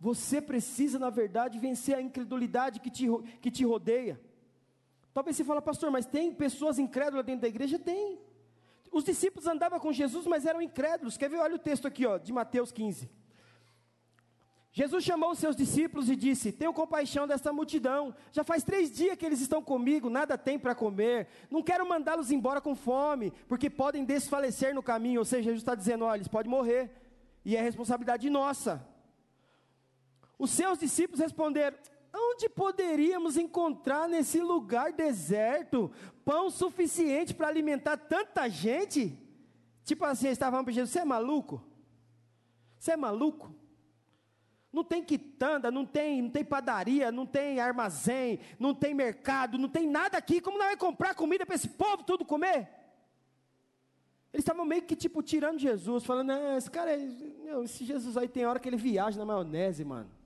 [0.00, 3.06] Você precisa, na verdade, vencer a incredulidade que te,
[3.42, 4.18] que te rodeia.
[5.12, 7.78] Talvez você fale, pastor, mas tem pessoas incrédulas dentro da igreja?
[7.78, 8.18] Tem.
[8.90, 11.16] Os discípulos andavam com Jesus, mas eram incrédulos.
[11.16, 11.38] Quer ver?
[11.38, 13.08] Olha o texto aqui, ó, de Mateus 15.
[14.72, 18.14] Jesus chamou os seus discípulos e disse: Tenho compaixão desta multidão.
[18.30, 21.28] Já faz três dias que eles estão comigo, nada tem para comer.
[21.50, 25.20] Não quero mandá-los embora com fome, porque podem desfalecer no caminho.
[25.20, 26.90] Ou seja, Jesus está dizendo: Olha, eles podem morrer,
[27.44, 28.86] e é responsabilidade nossa.
[30.38, 31.76] Os seus discípulos responderam:
[32.12, 35.90] Onde poderíamos encontrar nesse lugar deserto
[36.24, 39.16] pão suficiente para alimentar tanta gente?
[39.84, 41.62] Tipo assim, eles estavam para Jesus: você é maluco?
[42.78, 43.54] Você é maluco?
[44.72, 49.68] Não tem quitanda, não tem, não tem padaria, não tem armazém, não tem mercado, não
[49.68, 50.40] tem nada aqui.
[50.40, 52.68] Como não vai comprar comida para esse povo tudo comer?
[54.32, 56.96] Eles estavam meio que tipo tirando Jesus, falando, não, esse cara,
[57.44, 60.19] não, esse Jesus aí tem hora que ele viaja na maionese, mano.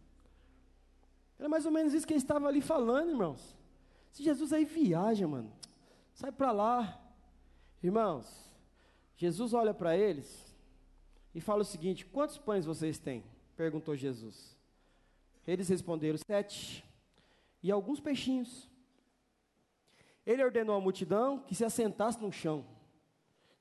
[1.39, 3.57] Era mais ou menos isso que eles estavam ali falando, irmãos.
[4.13, 5.53] Esse Jesus aí viaja, mano.
[6.15, 7.01] Sai para lá.
[7.83, 8.51] Irmãos,
[9.17, 10.57] Jesus olha para eles
[11.35, 13.25] e fala o seguinte: Quantos pães vocês têm?
[13.57, 14.57] perguntou Jesus.
[15.47, 16.85] Eles responderam: Sete.
[17.63, 18.71] E alguns peixinhos.
[20.25, 22.65] Ele ordenou à multidão que se assentasse no chão.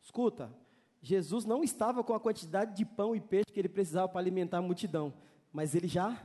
[0.02, 0.54] Escuta,
[1.02, 4.60] Jesus não estava com a quantidade de pão e peixe que ele precisava para alimentar
[4.60, 5.14] a multidão,
[5.52, 6.22] mas ele já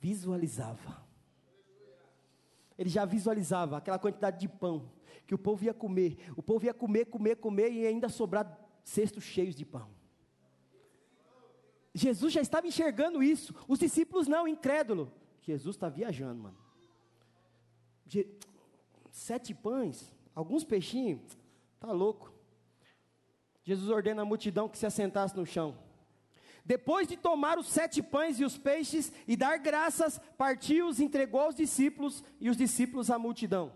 [0.00, 1.06] visualizava.
[2.76, 4.90] Ele já visualizava aquela quantidade de pão
[5.26, 6.16] que o povo ia comer.
[6.36, 9.88] O povo ia comer, comer, comer e ainda sobrar cestos cheios de pão.
[11.94, 13.54] Jesus já estava enxergando isso.
[13.68, 15.12] Os discípulos não, incrédulo.
[15.42, 16.58] Jesus está viajando, mano.
[19.10, 21.20] Sete pães, alguns peixinhos,
[21.78, 22.32] tá louco.
[23.62, 25.76] Jesus ordena a multidão que se assentasse no chão.
[26.70, 31.56] Depois de tomar os sete pães e os peixes e dar graças, partiu-os, entregou aos
[31.56, 33.72] discípulos e os discípulos à multidão.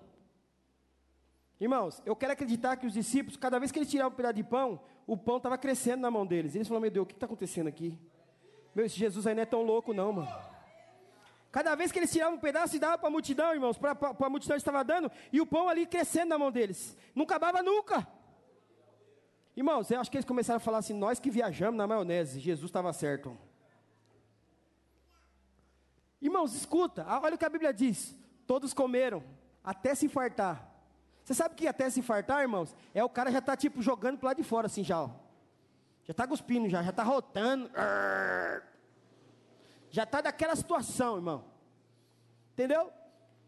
[1.61, 4.45] Irmãos, eu quero acreditar que os discípulos, cada vez que eles tiravam um pedaço de
[4.45, 6.55] pão, o pão estava crescendo na mão deles.
[6.55, 7.99] Eles falaram, meu Deus, o que está acontecendo aqui?
[8.73, 10.33] Meu, esse Jesus aí não é tão louco não, mano.
[11.51, 14.31] Cada vez que eles tiravam um pedaço e davam para a multidão, irmãos, para a
[14.31, 16.97] multidão estava dando, e o pão ali crescendo na mão deles.
[17.13, 18.07] Não acabava nunca.
[19.57, 22.69] Irmãos, eu acho que eles começaram a falar assim: nós que viajamos na maionese, Jesus
[22.69, 23.37] estava certo.
[26.21, 28.15] Irmãos, escuta, olha o que a Bíblia diz:
[28.47, 29.23] todos comeram,
[29.63, 30.71] até se infartar.
[31.23, 34.31] Você sabe que até se infartar, irmãos, é o cara já está tipo jogando para
[34.31, 35.03] lado de fora, assim já.
[35.03, 35.11] Ó.
[36.05, 37.71] Já está cuspindo, já, já está rotando.
[39.89, 41.45] Já está daquela situação, irmão.
[42.53, 42.93] Entendeu?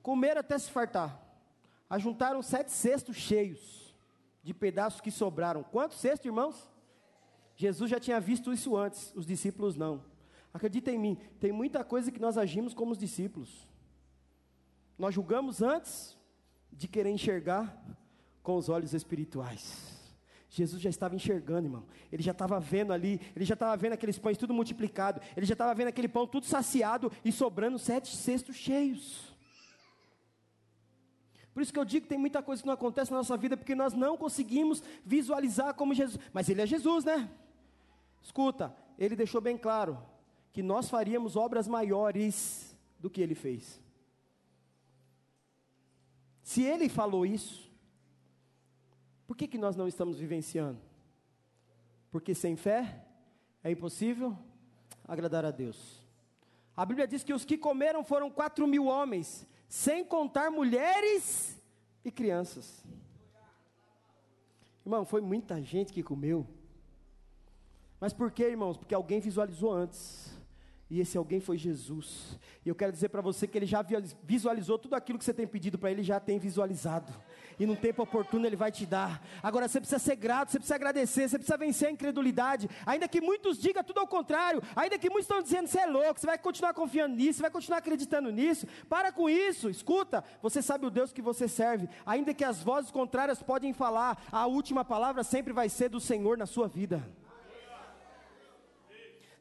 [0.02, 1.20] Comeram até se fartar.
[1.90, 3.85] Ajuntaram sete cestos cheios
[4.46, 5.64] de pedaços que sobraram.
[5.64, 6.70] Quantos cestos, irmãos?
[7.56, 10.04] Jesus já tinha visto isso antes, os discípulos não.
[10.54, 13.66] Acredita em mim, tem muita coisa que nós agimos como os discípulos.
[14.96, 16.16] Nós julgamos antes
[16.72, 17.76] de querer enxergar
[18.40, 20.00] com os olhos espirituais.
[20.48, 21.84] Jesus já estava enxergando, irmão.
[22.12, 25.54] Ele já estava vendo ali, ele já estava vendo aqueles pães tudo multiplicado, ele já
[25.54, 29.35] estava vendo aquele pão tudo saciado e sobrando sete cestos cheios.
[31.56, 33.56] Por isso que eu digo que tem muita coisa que não acontece na nossa vida
[33.56, 36.22] porque nós não conseguimos visualizar como Jesus.
[36.30, 37.30] Mas Ele é Jesus, né?
[38.22, 39.98] Escuta, Ele deixou bem claro
[40.52, 43.80] que nós faríamos obras maiores do que Ele fez.
[46.42, 47.72] Se Ele falou isso,
[49.26, 50.78] por que, que nós não estamos vivenciando?
[52.10, 53.02] Porque sem fé
[53.64, 54.36] é impossível
[55.08, 56.04] agradar a Deus.
[56.76, 61.60] A Bíblia diz que os que comeram foram quatro mil homens, sem contar mulheres
[62.04, 62.84] e crianças.
[64.84, 66.46] Irmão, foi muita gente que comeu.
[68.00, 68.76] Mas por quê, irmãos?
[68.76, 70.35] Porque alguém visualizou antes.
[70.88, 72.38] E esse alguém foi Jesus.
[72.64, 73.84] E eu quero dizer para você que ele já
[74.22, 77.12] visualizou tudo aquilo que você tem pedido para ele, já tem visualizado.
[77.58, 79.20] E no tempo oportuno ele vai te dar.
[79.42, 82.70] Agora você precisa ser grato, você precisa agradecer, você precisa vencer a incredulidade.
[82.84, 86.20] Ainda que muitos digam tudo ao contrário, ainda que muitos estão dizendo você é louco,
[86.20, 88.68] você vai continuar confiando nisso, você vai continuar acreditando nisso.
[88.88, 90.22] Para com isso, escuta.
[90.40, 91.88] Você sabe o Deus que você serve.
[92.04, 96.38] Ainda que as vozes contrárias podem falar, a última palavra sempre vai ser do Senhor
[96.38, 97.02] na sua vida.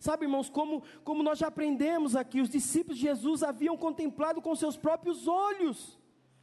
[0.05, 4.55] Sabe, irmãos, como, como nós já aprendemos aqui, os discípulos de Jesus haviam contemplado com
[4.55, 5.77] seus próprios olhos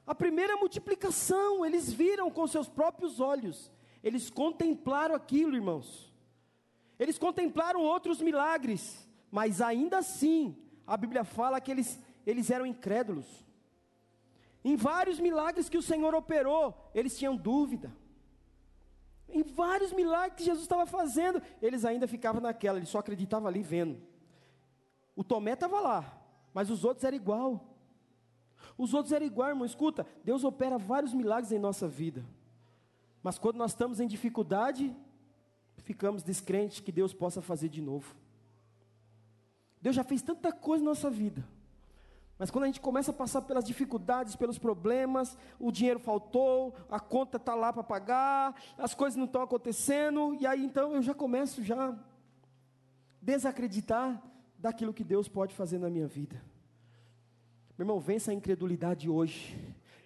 [0.07, 3.71] a primeira multiplicação, eles viram com seus próprios olhos,
[4.03, 6.13] eles contemplaram aquilo, irmãos.
[6.99, 10.57] Eles contemplaram outros milagres, mas ainda assim,
[10.87, 13.27] a Bíblia fala que eles, eles eram incrédulos.
[14.65, 17.97] Em vários milagres que o Senhor operou, eles tinham dúvida.
[19.33, 23.63] Em vários milagres que Jesus estava fazendo, eles ainda ficavam naquela, eles só acreditavam ali
[23.63, 23.99] vendo.
[25.17, 26.23] O Tomé estava lá,
[26.53, 27.73] mas os outros eram igual.
[28.77, 29.65] Os outros eram igual, irmão.
[29.65, 32.25] Escuta, Deus opera vários milagres em nossa vida.
[33.23, 34.95] Mas quando nós estamos em dificuldade,
[35.79, 38.15] ficamos descrentes que Deus possa fazer de novo.
[39.81, 41.43] Deus já fez tanta coisa na nossa vida.
[42.43, 46.99] Mas quando a gente começa a passar pelas dificuldades, pelos problemas, o dinheiro faltou, a
[46.99, 51.15] conta está lá para pagar, as coisas não estão acontecendo, e aí então eu já
[51.15, 51.97] começo já
[53.21, 54.21] desacreditar
[54.59, 56.35] daquilo que Deus pode fazer na minha vida.
[57.79, 59.57] Meu irmão, vença a incredulidade hoje.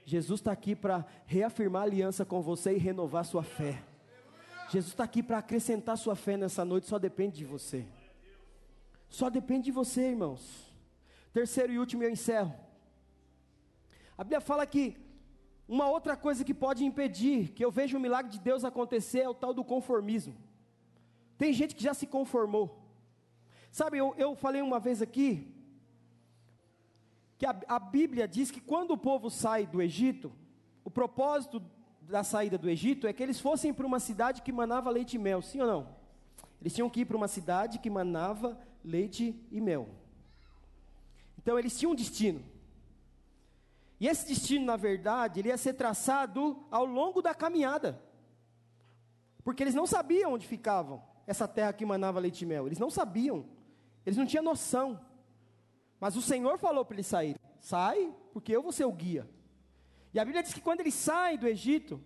[0.04, 3.82] Jesus está aqui para reafirmar a aliança com você e renovar sua fé.
[4.68, 7.86] Jesus está aqui para acrescentar sua fé nessa noite, só depende de você.
[9.08, 10.65] Só depende de você, irmãos.
[11.38, 12.54] Terceiro e último, eu encerro.
[14.16, 14.96] A Bíblia fala que
[15.68, 19.28] Uma outra coisa que pode impedir que eu veja o milagre de Deus acontecer é
[19.28, 20.34] o tal do conformismo.
[21.36, 22.66] Tem gente que já se conformou.
[23.70, 25.52] Sabe, eu, eu falei uma vez aqui
[27.36, 30.32] que a, a Bíblia diz que quando o povo sai do Egito,
[30.84, 31.60] o propósito
[32.00, 35.18] da saída do Egito é que eles fossem para uma cidade que manava leite e
[35.18, 35.96] mel, sim ou não?
[36.60, 40.05] Eles tinham que ir para uma cidade que manava leite e mel.
[41.46, 42.44] Então eles tinham um destino.
[44.00, 48.02] E esse destino, na verdade, ele ia ser traçado ao longo da caminhada.
[49.44, 52.66] Porque eles não sabiam onde ficavam essa terra que manava leite e mel.
[52.66, 53.46] Eles não sabiam.
[54.04, 55.00] Eles não tinham noção.
[56.00, 59.24] Mas o Senhor falou para eles saírem: sai, porque eu vou ser o guia.
[60.12, 62.02] E a Bíblia diz que quando eles saem do Egito,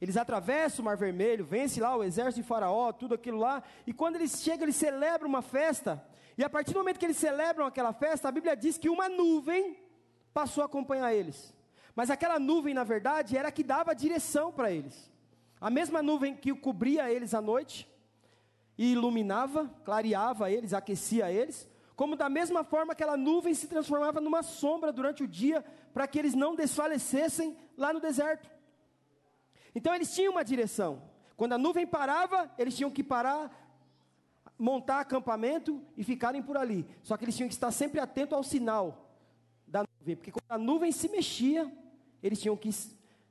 [0.00, 3.92] eles atravessam o Mar Vermelho, vence lá o exército de Faraó, tudo aquilo lá, e
[3.92, 6.02] quando eles chegam, eles celebram uma festa,
[6.36, 9.08] e a partir do momento que eles celebram aquela festa, a Bíblia diz que uma
[9.08, 9.76] nuvem
[10.32, 11.54] passou a acompanhar eles.
[11.94, 15.10] Mas aquela nuvem, na verdade, era que dava direção para eles.
[15.60, 17.90] A mesma nuvem que cobria eles à noite,
[18.80, 24.42] e iluminava, clareava eles, aquecia eles, como da mesma forma aquela nuvem se transformava numa
[24.42, 25.62] sombra durante o dia,
[25.92, 28.50] para que eles não desfalecessem lá no deserto.
[29.74, 31.02] Então eles tinham uma direção.
[31.36, 33.59] Quando a nuvem parava, eles tinham que parar,
[34.60, 36.86] montar acampamento e ficarem por ali.
[37.02, 39.10] Só que eles tinham que estar sempre atentos ao sinal
[39.66, 41.72] da nuvem, porque quando a nuvem se mexia,
[42.22, 42.68] eles tinham que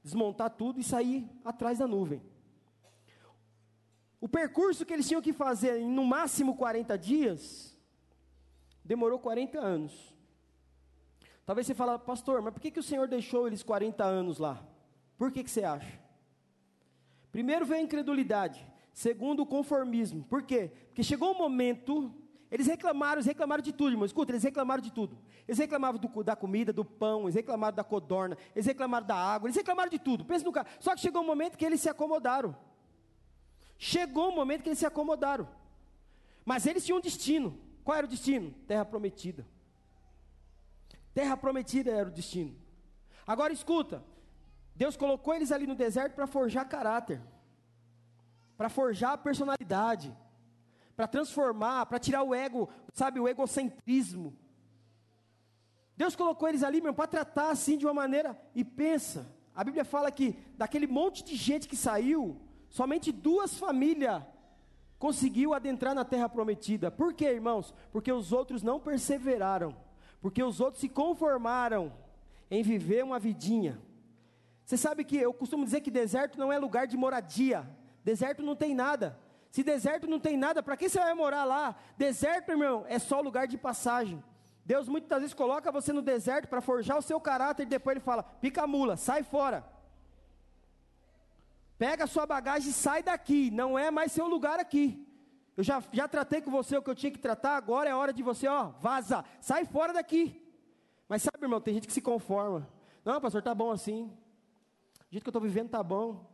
[0.03, 2.21] desmontar tudo e sair atrás da nuvem.
[4.19, 7.77] O percurso que eles tinham que fazer em no máximo 40 dias,
[8.83, 10.15] demorou 40 anos.
[11.45, 14.61] Talvez você fale, pastor, mas por que, que o Senhor deixou eles 40 anos lá?
[15.17, 15.99] Por que, que você acha?
[17.31, 20.23] Primeiro veio a incredulidade, segundo o conformismo.
[20.23, 20.71] Por quê?
[20.87, 22.13] Porque chegou um momento,
[22.51, 24.05] eles reclamaram, eles reclamaram de tudo, irmão.
[24.05, 25.17] Escuta, eles reclamaram de tudo.
[25.47, 29.47] Eles reclamavam do, da comida, do pão, eles reclamaram da codorna, eles reclamaram da água,
[29.47, 30.25] eles reclamaram de tudo.
[30.25, 30.67] Pensa no cara.
[30.79, 32.55] Só que chegou um momento que eles se acomodaram.
[33.77, 35.47] Chegou um momento que eles se acomodaram.
[36.45, 37.57] Mas eles tinham um destino.
[37.83, 38.51] Qual era o destino?
[38.67, 39.45] Terra prometida.
[41.13, 42.55] Terra prometida era o destino.
[43.25, 44.03] Agora escuta,
[44.75, 47.21] Deus colocou eles ali no deserto para forjar caráter,
[48.59, 50.13] para forjar a personalidade,
[50.93, 54.37] para transformar, para tirar o ego, sabe, o egocentrismo.
[55.95, 59.85] Deus colocou eles ali, meu, para tratar assim de uma maneira, e pensa, a Bíblia
[59.85, 62.37] fala que daquele monte de gente que saiu,
[62.69, 64.21] somente duas famílias
[64.97, 66.91] conseguiu adentrar na terra prometida.
[66.91, 67.73] Por quê, irmãos?
[67.91, 69.73] Porque os outros não perseveraram
[70.21, 71.93] porque os outros se conformaram
[72.51, 73.79] em viver uma vidinha.
[74.65, 77.67] Você sabe que eu costumo dizer que deserto não é lugar de moradia,
[78.03, 79.17] deserto não tem nada.
[79.51, 81.75] Se deserto não tem nada, para que você vai morar lá?
[81.97, 84.23] Deserto, irmão, é só lugar de passagem.
[84.63, 88.03] Deus muitas vezes coloca você no deserto para forjar o seu caráter e depois ele
[88.03, 89.65] fala: pica a mula, sai fora.
[91.77, 95.07] Pega a sua bagagem e sai daqui, não é mais seu lugar aqui.
[95.57, 98.13] Eu já, já tratei com você o que eu tinha que tratar, agora é hora
[98.13, 100.45] de você, ó, vaza, sai fora daqui.
[101.07, 102.69] Mas sabe, irmão, tem gente que se conforma.
[103.03, 104.03] Não, pastor, tá bom assim.
[104.03, 106.29] O jeito que eu estou vivendo tá bom.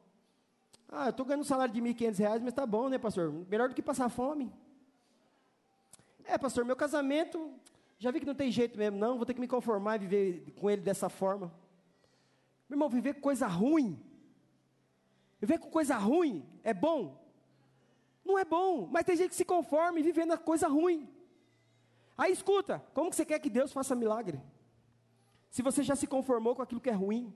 [0.89, 3.31] Ah, eu estou ganhando um salário de R$ 1.500, mas tá bom, né, pastor?
[3.49, 4.53] Melhor do que passar fome.
[6.23, 7.51] É, pastor, meu casamento,
[7.97, 10.53] já vi que não tem jeito mesmo, não, vou ter que me conformar e viver
[10.59, 11.47] com ele dessa forma.
[12.67, 13.99] Meu irmão, viver com coisa ruim.
[15.39, 17.23] Viver com coisa ruim é bom?
[18.23, 21.07] Não é bom, mas tem gente que se conforma e vivendo a coisa ruim.
[22.17, 24.41] Aí escuta, como que você quer que Deus faça milagre?
[25.49, 27.33] Se você já se conformou com aquilo que é ruim.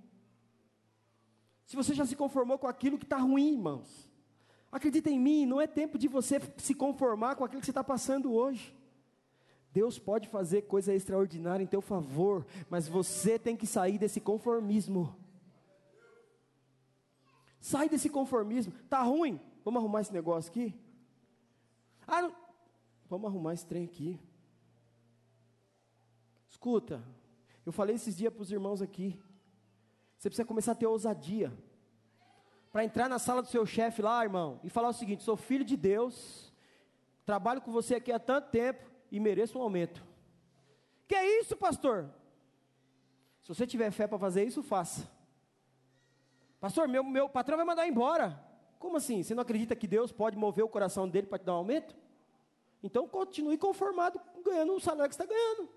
[1.69, 4.09] Se você já se conformou com aquilo que está ruim, irmãos.
[4.71, 7.83] Acredita em mim, não é tempo de você se conformar com aquilo que você está
[7.83, 8.75] passando hoje.
[9.71, 15.15] Deus pode fazer coisa extraordinária em teu favor, mas você tem que sair desse conformismo.
[17.59, 18.73] Sai desse conformismo.
[18.89, 19.39] Tá ruim?
[19.63, 20.73] Vamos arrumar esse negócio aqui?
[22.07, 22.35] Ah, não.
[23.07, 24.19] vamos arrumar esse trem aqui.
[26.49, 27.03] Escuta,
[27.63, 29.19] eu falei esses dias para os irmãos aqui.
[30.19, 31.53] Você precisa começar a ter ousadia.
[32.73, 35.63] Para entrar na sala do seu chefe lá, irmão, e falar o seguinte: sou filho
[35.63, 36.53] de Deus,
[37.25, 40.03] trabalho com você aqui há tanto tempo e mereço um aumento.
[41.07, 42.13] Que é isso, pastor?
[43.41, 45.09] Se você tiver fé para fazer isso, faça.
[46.59, 48.37] Pastor, meu, meu patrão vai mandar embora.
[48.77, 49.23] Como assim?
[49.23, 51.95] Você não acredita que Deus pode mover o coração dele para te dar um aumento?
[52.83, 55.69] Então continue conformado ganhando o salário que você está ganhando.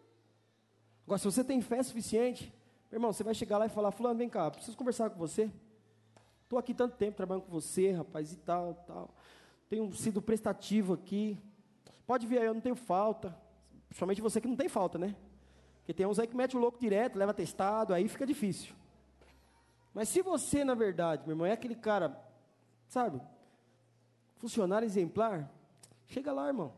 [1.06, 2.52] Agora, se você tem fé suficiente,
[2.92, 5.50] meu irmão, você vai chegar lá e falar, fulano, vem cá, preciso conversar com você.
[6.42, 9.14] Estou aqui tanto tempo trabalhando com você, rapaz, e tal, tal.
[9.66, 11.40] Tenho sido prestativo aqui.
[12.06, 13.34] Pode vir aí, eu não tenho falta.
[13.88, 15.16] Principalmente você que não tem falta, né?
[15.78, 18.74] Porque tem uns aí que mete o louco direto, leva testado, aí fica difícil.
[19.94, 22.14] Mas se você, na verdade, meu irmão, é aquele cara,
[22.88, 23.22] sabe,
[24.36, 25.50] funcionário exemplar,
[26.06, 26.74] chega lá, irmão.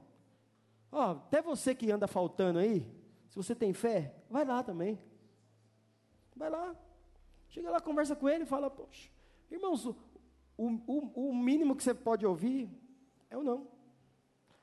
[0.92, 2.88] Ó, até você que anda faltando aí,
[3.30, 4.96] se você tem fé, vai lá também.
[6.36, 6.74] Vai lá.
[7.48, 9.08] Chega lá, conversa com ele e fala, poxa,
[9.50, 9.94] irmãos, o,
[10.56, 12.68] o, o mínimo que você pode ouvir
[13.30, 13.68] é o não.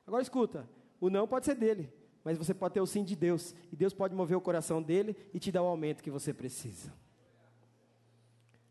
[0.06, 0.68] Agora escuta,
[1.00, 1.92] o não pode ser dele,
[2.22, 5.16] mas você pode ter o sim de Deus, e Deus pode mover o coração dele
[5.32, 6.92] e te dar o aumento que você precisa.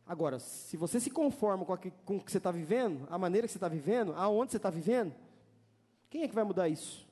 [0.05, 3.47] Agora, se você se conforma com, a, com o que você está vivendo, a maneira
[3.47, 5.15] que você está vivendo, aonde você está vivendo,
[6.09, 7.07] quem é que vai mudar isso?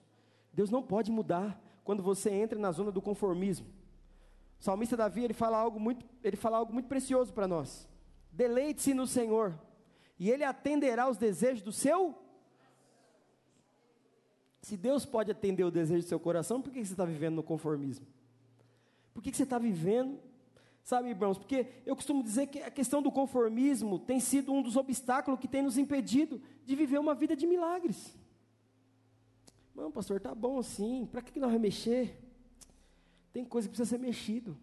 [0.53, 3.78] Deus não pode mudar quando você entra na zona do conformismo.
[4.59, 7.87] O salmista Davi, ele fala algo muito, ele fala algo muito precioso para nós.
[8.31, 9.57] Deleite-se no Senhor,
[10.17, 12.15] e Ele atenderá os desejos do seu.
[14.61, 17.43] Se Deus pode atender o desejo do seu coração, por que você está vivendo no
[17.43, 18.05] conformismo?
[19.13, 20.19] Por que você está vivendo
[20.89, 24.75] Sabe, irmãos, porque eu costumo dizer que a questão do conformismo tem sido um dos
[24.75, 28.17] obstáculos que tem nos impedido de viver uma vida de milagres.
[29.75, 32.17] Não, pastor, tá bom assim, para que nós vamos mexer?
[33.31, 34.57] Tem coisa que precisa ser mexido.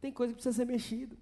[0.00, 1.16] Tem coisa que precisa ser mexido.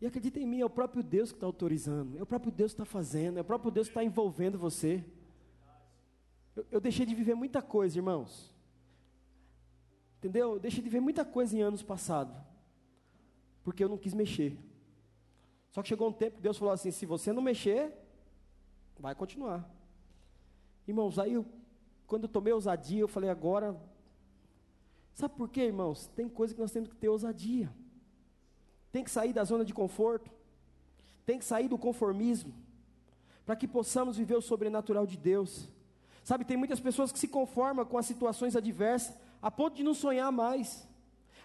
[0.00, 2.72] E acredita em mim, é o próprio Deus que está autorizando, é o próprio Deus
[2.72, 5.04] que está fazendo, é o próprio Deus que está envolvendo você.
[6.54, 8.54] Eu, eu deixei de viver muita coisa, irmãos.
[10.18, 10.54] Entendeu?
[10.54, 12.34] Eu deixei de ver muita coisa em anos passados.
[13.64, 14.56] Porque eu não quis mexer.
[15.70, 17.92] Só que chegou um tempo que Deus falou assim: se você não mexer,
[18.98, 19.68] vai continuar.
[20.86, 21.46] Irmãos, aí eu,
[22.06, 23.78] quando eu tomei ousadia, eu falei: agora.
[25.18, 26.06] Sabe por quê, irmãos?
[26.14, 27.68] Tem coisa que nós temos que ter ousadia.
[28.92, 30.30] Tem que sair da zona de conforto.
[31.26, 32.54] Tem que sair do conformismo.
[33.44, 35.68] Para que possamos viver o sobrenatural de Deus.
[36.22, 39.12] Sabe, tem muitas pessoas que se conformam com as situações adversas
[39.42, 40.86] a ponto de não sonhar mais,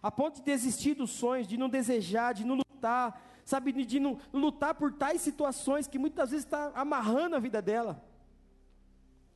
[0.03, 4.19] a ponto de desistir dos sonhos, de não desejar, de não lutar, sabe, de não
[4.31, 8.03] lutar por tais situações que muitas vezes está amarrando a vida dela.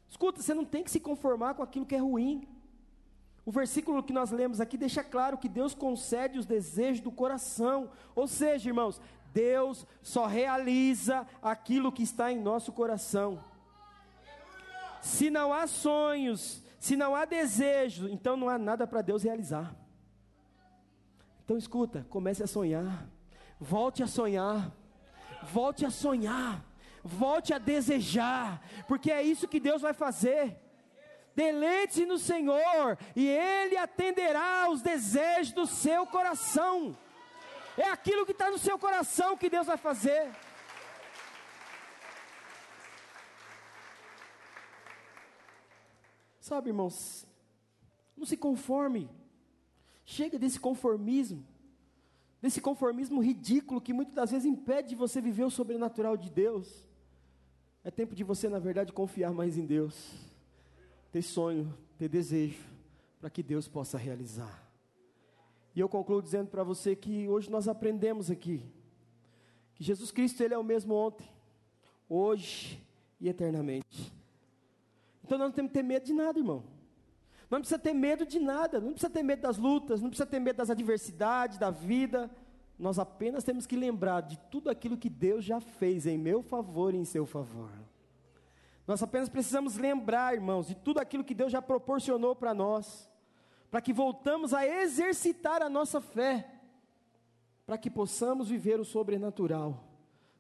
[0.08, 2.48] Escuta, você não tem que se conformar com aquilo que é ruim.
[3.48, 7.90] O versículo que nós lemos aqui deixa claro que Deus concede os desejos do coração.
[8.14, 9.00] Ou seja, irmãos,
[9.34, 13.42] Deus só realiza aquilo que está em nosso coração.
[15.02, 19.74] Se não há sonhos, se não há desejo, então não há nada para Deus realizar.
[21.46, 23.08] Então escuta, comece a sonhar.
[23.62, 24.74] Volte a sonhar.
[25.44, 26.66] Volte a sonhar.
[27.02, 30.67] Volte a desejar, porque é isso que Deus vai fazer.
[31.38, 36.98] Deleite no Senhor, e Ele atenderá os desejos do seu coração.
[37.78, 40.36] É aquilo que está no seu coração que Deus vai fazer.
[46.40, 47.28] Sabe, irmãos,
[48.18, 49.08] não se conforme.
[50.06, 51.46] Chega desse conformismo,
[52.42, 56.90] desse conformismo ridículo que muitas das vezes impede de você viver o sobrenatural de Deus.
[57.84, 60.27] É tempo de você, na verdade, confiar mais em Deus,
[61.18, 62.64] ter sonho, ter desejo,
[63.20, 64.64] para que Deus possa realizar.
[65.76, 68.64] E eu concluo dizendo para você que hoje nós aprendemos aqui
[69.74, 71.28] que Jesus Cristo ele é o mesmo ontem,
[72.08, 72.84] hoje
[73.20, 74.14] e eternamente.
[75.24, 76.64] Então nós não temos que ter medo de nada, irmão.
[77.50, 80.40] Não precisa ter medo de nada, não precisa ter medo das lutas, não precisa ter
[80.40, 82.30] medo das adversidades, da vida.
[82.78, 86.94] Nós apenas temos que lembrar de tudo aquilo que Deus já fez em meu favor
[86.94, 87.72] e em seu favor.
[88.88, 93.10] Nós apenas precisamos lembrar, irmãos, de tudo aquilo que Deus já proporcionou para nós,
[93.70, 96.50] para que voltamos a exercitar a nossa fé,
[97.66, 99.84] para que possamos viver o sobrenatural.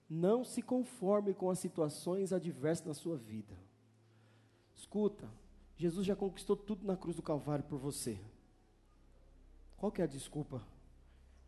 [0.10, 3.54] Não se conforme com as situações adversas na sua vida.
[4.74, 5.30] Escuta,
[5.76, 8.18] Jesus já conquistou tudo na cruz do Calvário por você.
[9.76, 10.66] Qual que é a desculpa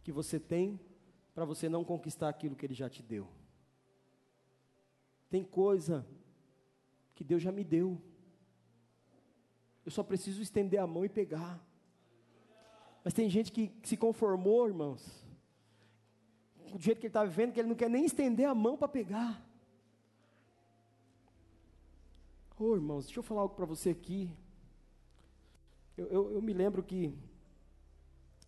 [0.04, 0.78] que você tem
[1.34, 3.26] para você não conquistar aquilo que Ele já te deu?
[5.30, 6.06] Tem coisa
[7.20, 8.02] que Deus já me deu.
[9.86, 11.62] Eu só preciso estender a mão e pegar.
[13.04, 15.06] Mas tem gente que, se conformou, irmãos,
[16.72, 18.88] do jeito que ele está vivendo, que ele não quer nem estender a mão para
[18.88, 19.46] pegar.
[22.58, 24.34] Oh, irmãos, deixa eu falar algo para você aqui.
[25.98, 27.14] Eu, eu, eu, me lembro que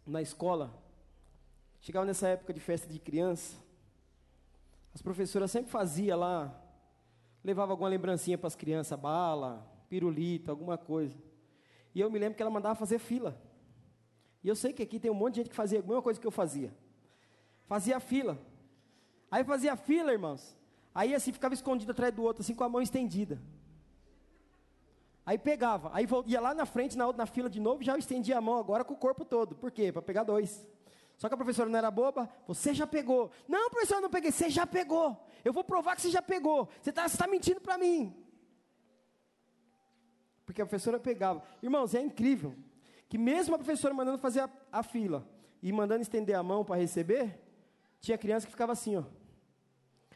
[0.07, 0.73] na escola,
[1.81, 3.57] chegava nessa época de festa de criança,
[4.93, 6.60] as professoras sempre faziam lá,
[7.43, 11.15] levava alguma lembrancinha para as crianças, bala, pirulito, alguma coisa.
[11.93, 13.39] E eu me lembro que ela mandava fazer fila.
[14.43, 16.19] E eu sei que aqui tem um monte de gente que fazia a mesma coisa
[16.19, 16.73] que eu fazia.
[17.67, 18.37] Fazia fila.
[19.29, 20.57] Aí fazia fila, irmãos.
[20.93, 23.41] Aí assim ficava escondido atrás do outro, assim com a mão estendida.
[25.25, 28.41] Aí pegava, aí ia lá na frente, na, na fila de novo, já estendia a
[28.41, 29.55] mão agora com o corpo todo.
[29.55, 29.91] Por quê?
[29.91, 30.67] Para pegar dois.
[31.21, 33.29] Só que a professora não era boba, você já pegou.
[33.47, 35.23] Não, professora, eu não peguei, você já pegou.
[35.45, 36.67] Eu vou provar que você já pegou.
[36.81, 38.11] Você está tá mentindo para mim.
[40.47, 41.43] Porque a professora pegava.
[41.61, 42.55] Irmãos, é incrível
[43.07, 45.23] que mesmo a professora mandando fazer a, a fila
[45.61, 47.39] e mandando estender a mão para receber,
[47.99, 49.03] tinha criança que ficava assim, ó.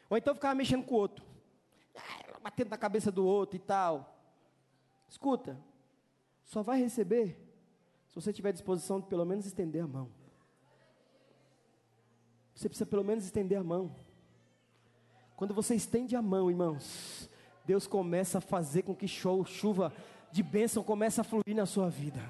[0.09, 1.23] Ou então ficava mexendo com o outro.
[2.41, 4.11] Batendo na cabeça do outro e tal.
[5.07, 5.55] Escuta,
[6.45, 7.39] só vai receber
[8.09, 10.14] se você tiver disposição de pelo menos estender a mão.
[12.55, 13.93] Você precisa pelo menos estender a mão.
[15.35, 17.29] Quando você estende a mão, irmãos,
[17.65, 19.93] Deus começa a fazer com que show, chuva
[20.31, 22.21] de bênção comece a fluir na sua vida.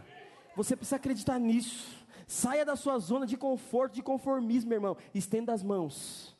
[0.55, 2.03] Você precisa acreditar nisso.
[2.27, 4.97] Saia da sua zona de conforto, de conformismo, irmão.
[5.13, 6.35] Estenda as mãos.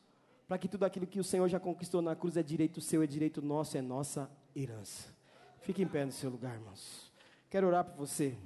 [0.48, 3.06] Para que tudo aquilo que o Senhor já conquistou na cruz é direito seu, é
[3.06, 5.14] direito nosso, é nossa herança.
[5.60, 7.12] Fique em pé no seu lugar, irmãos.
[7.48, 8.36] Quero orar por você.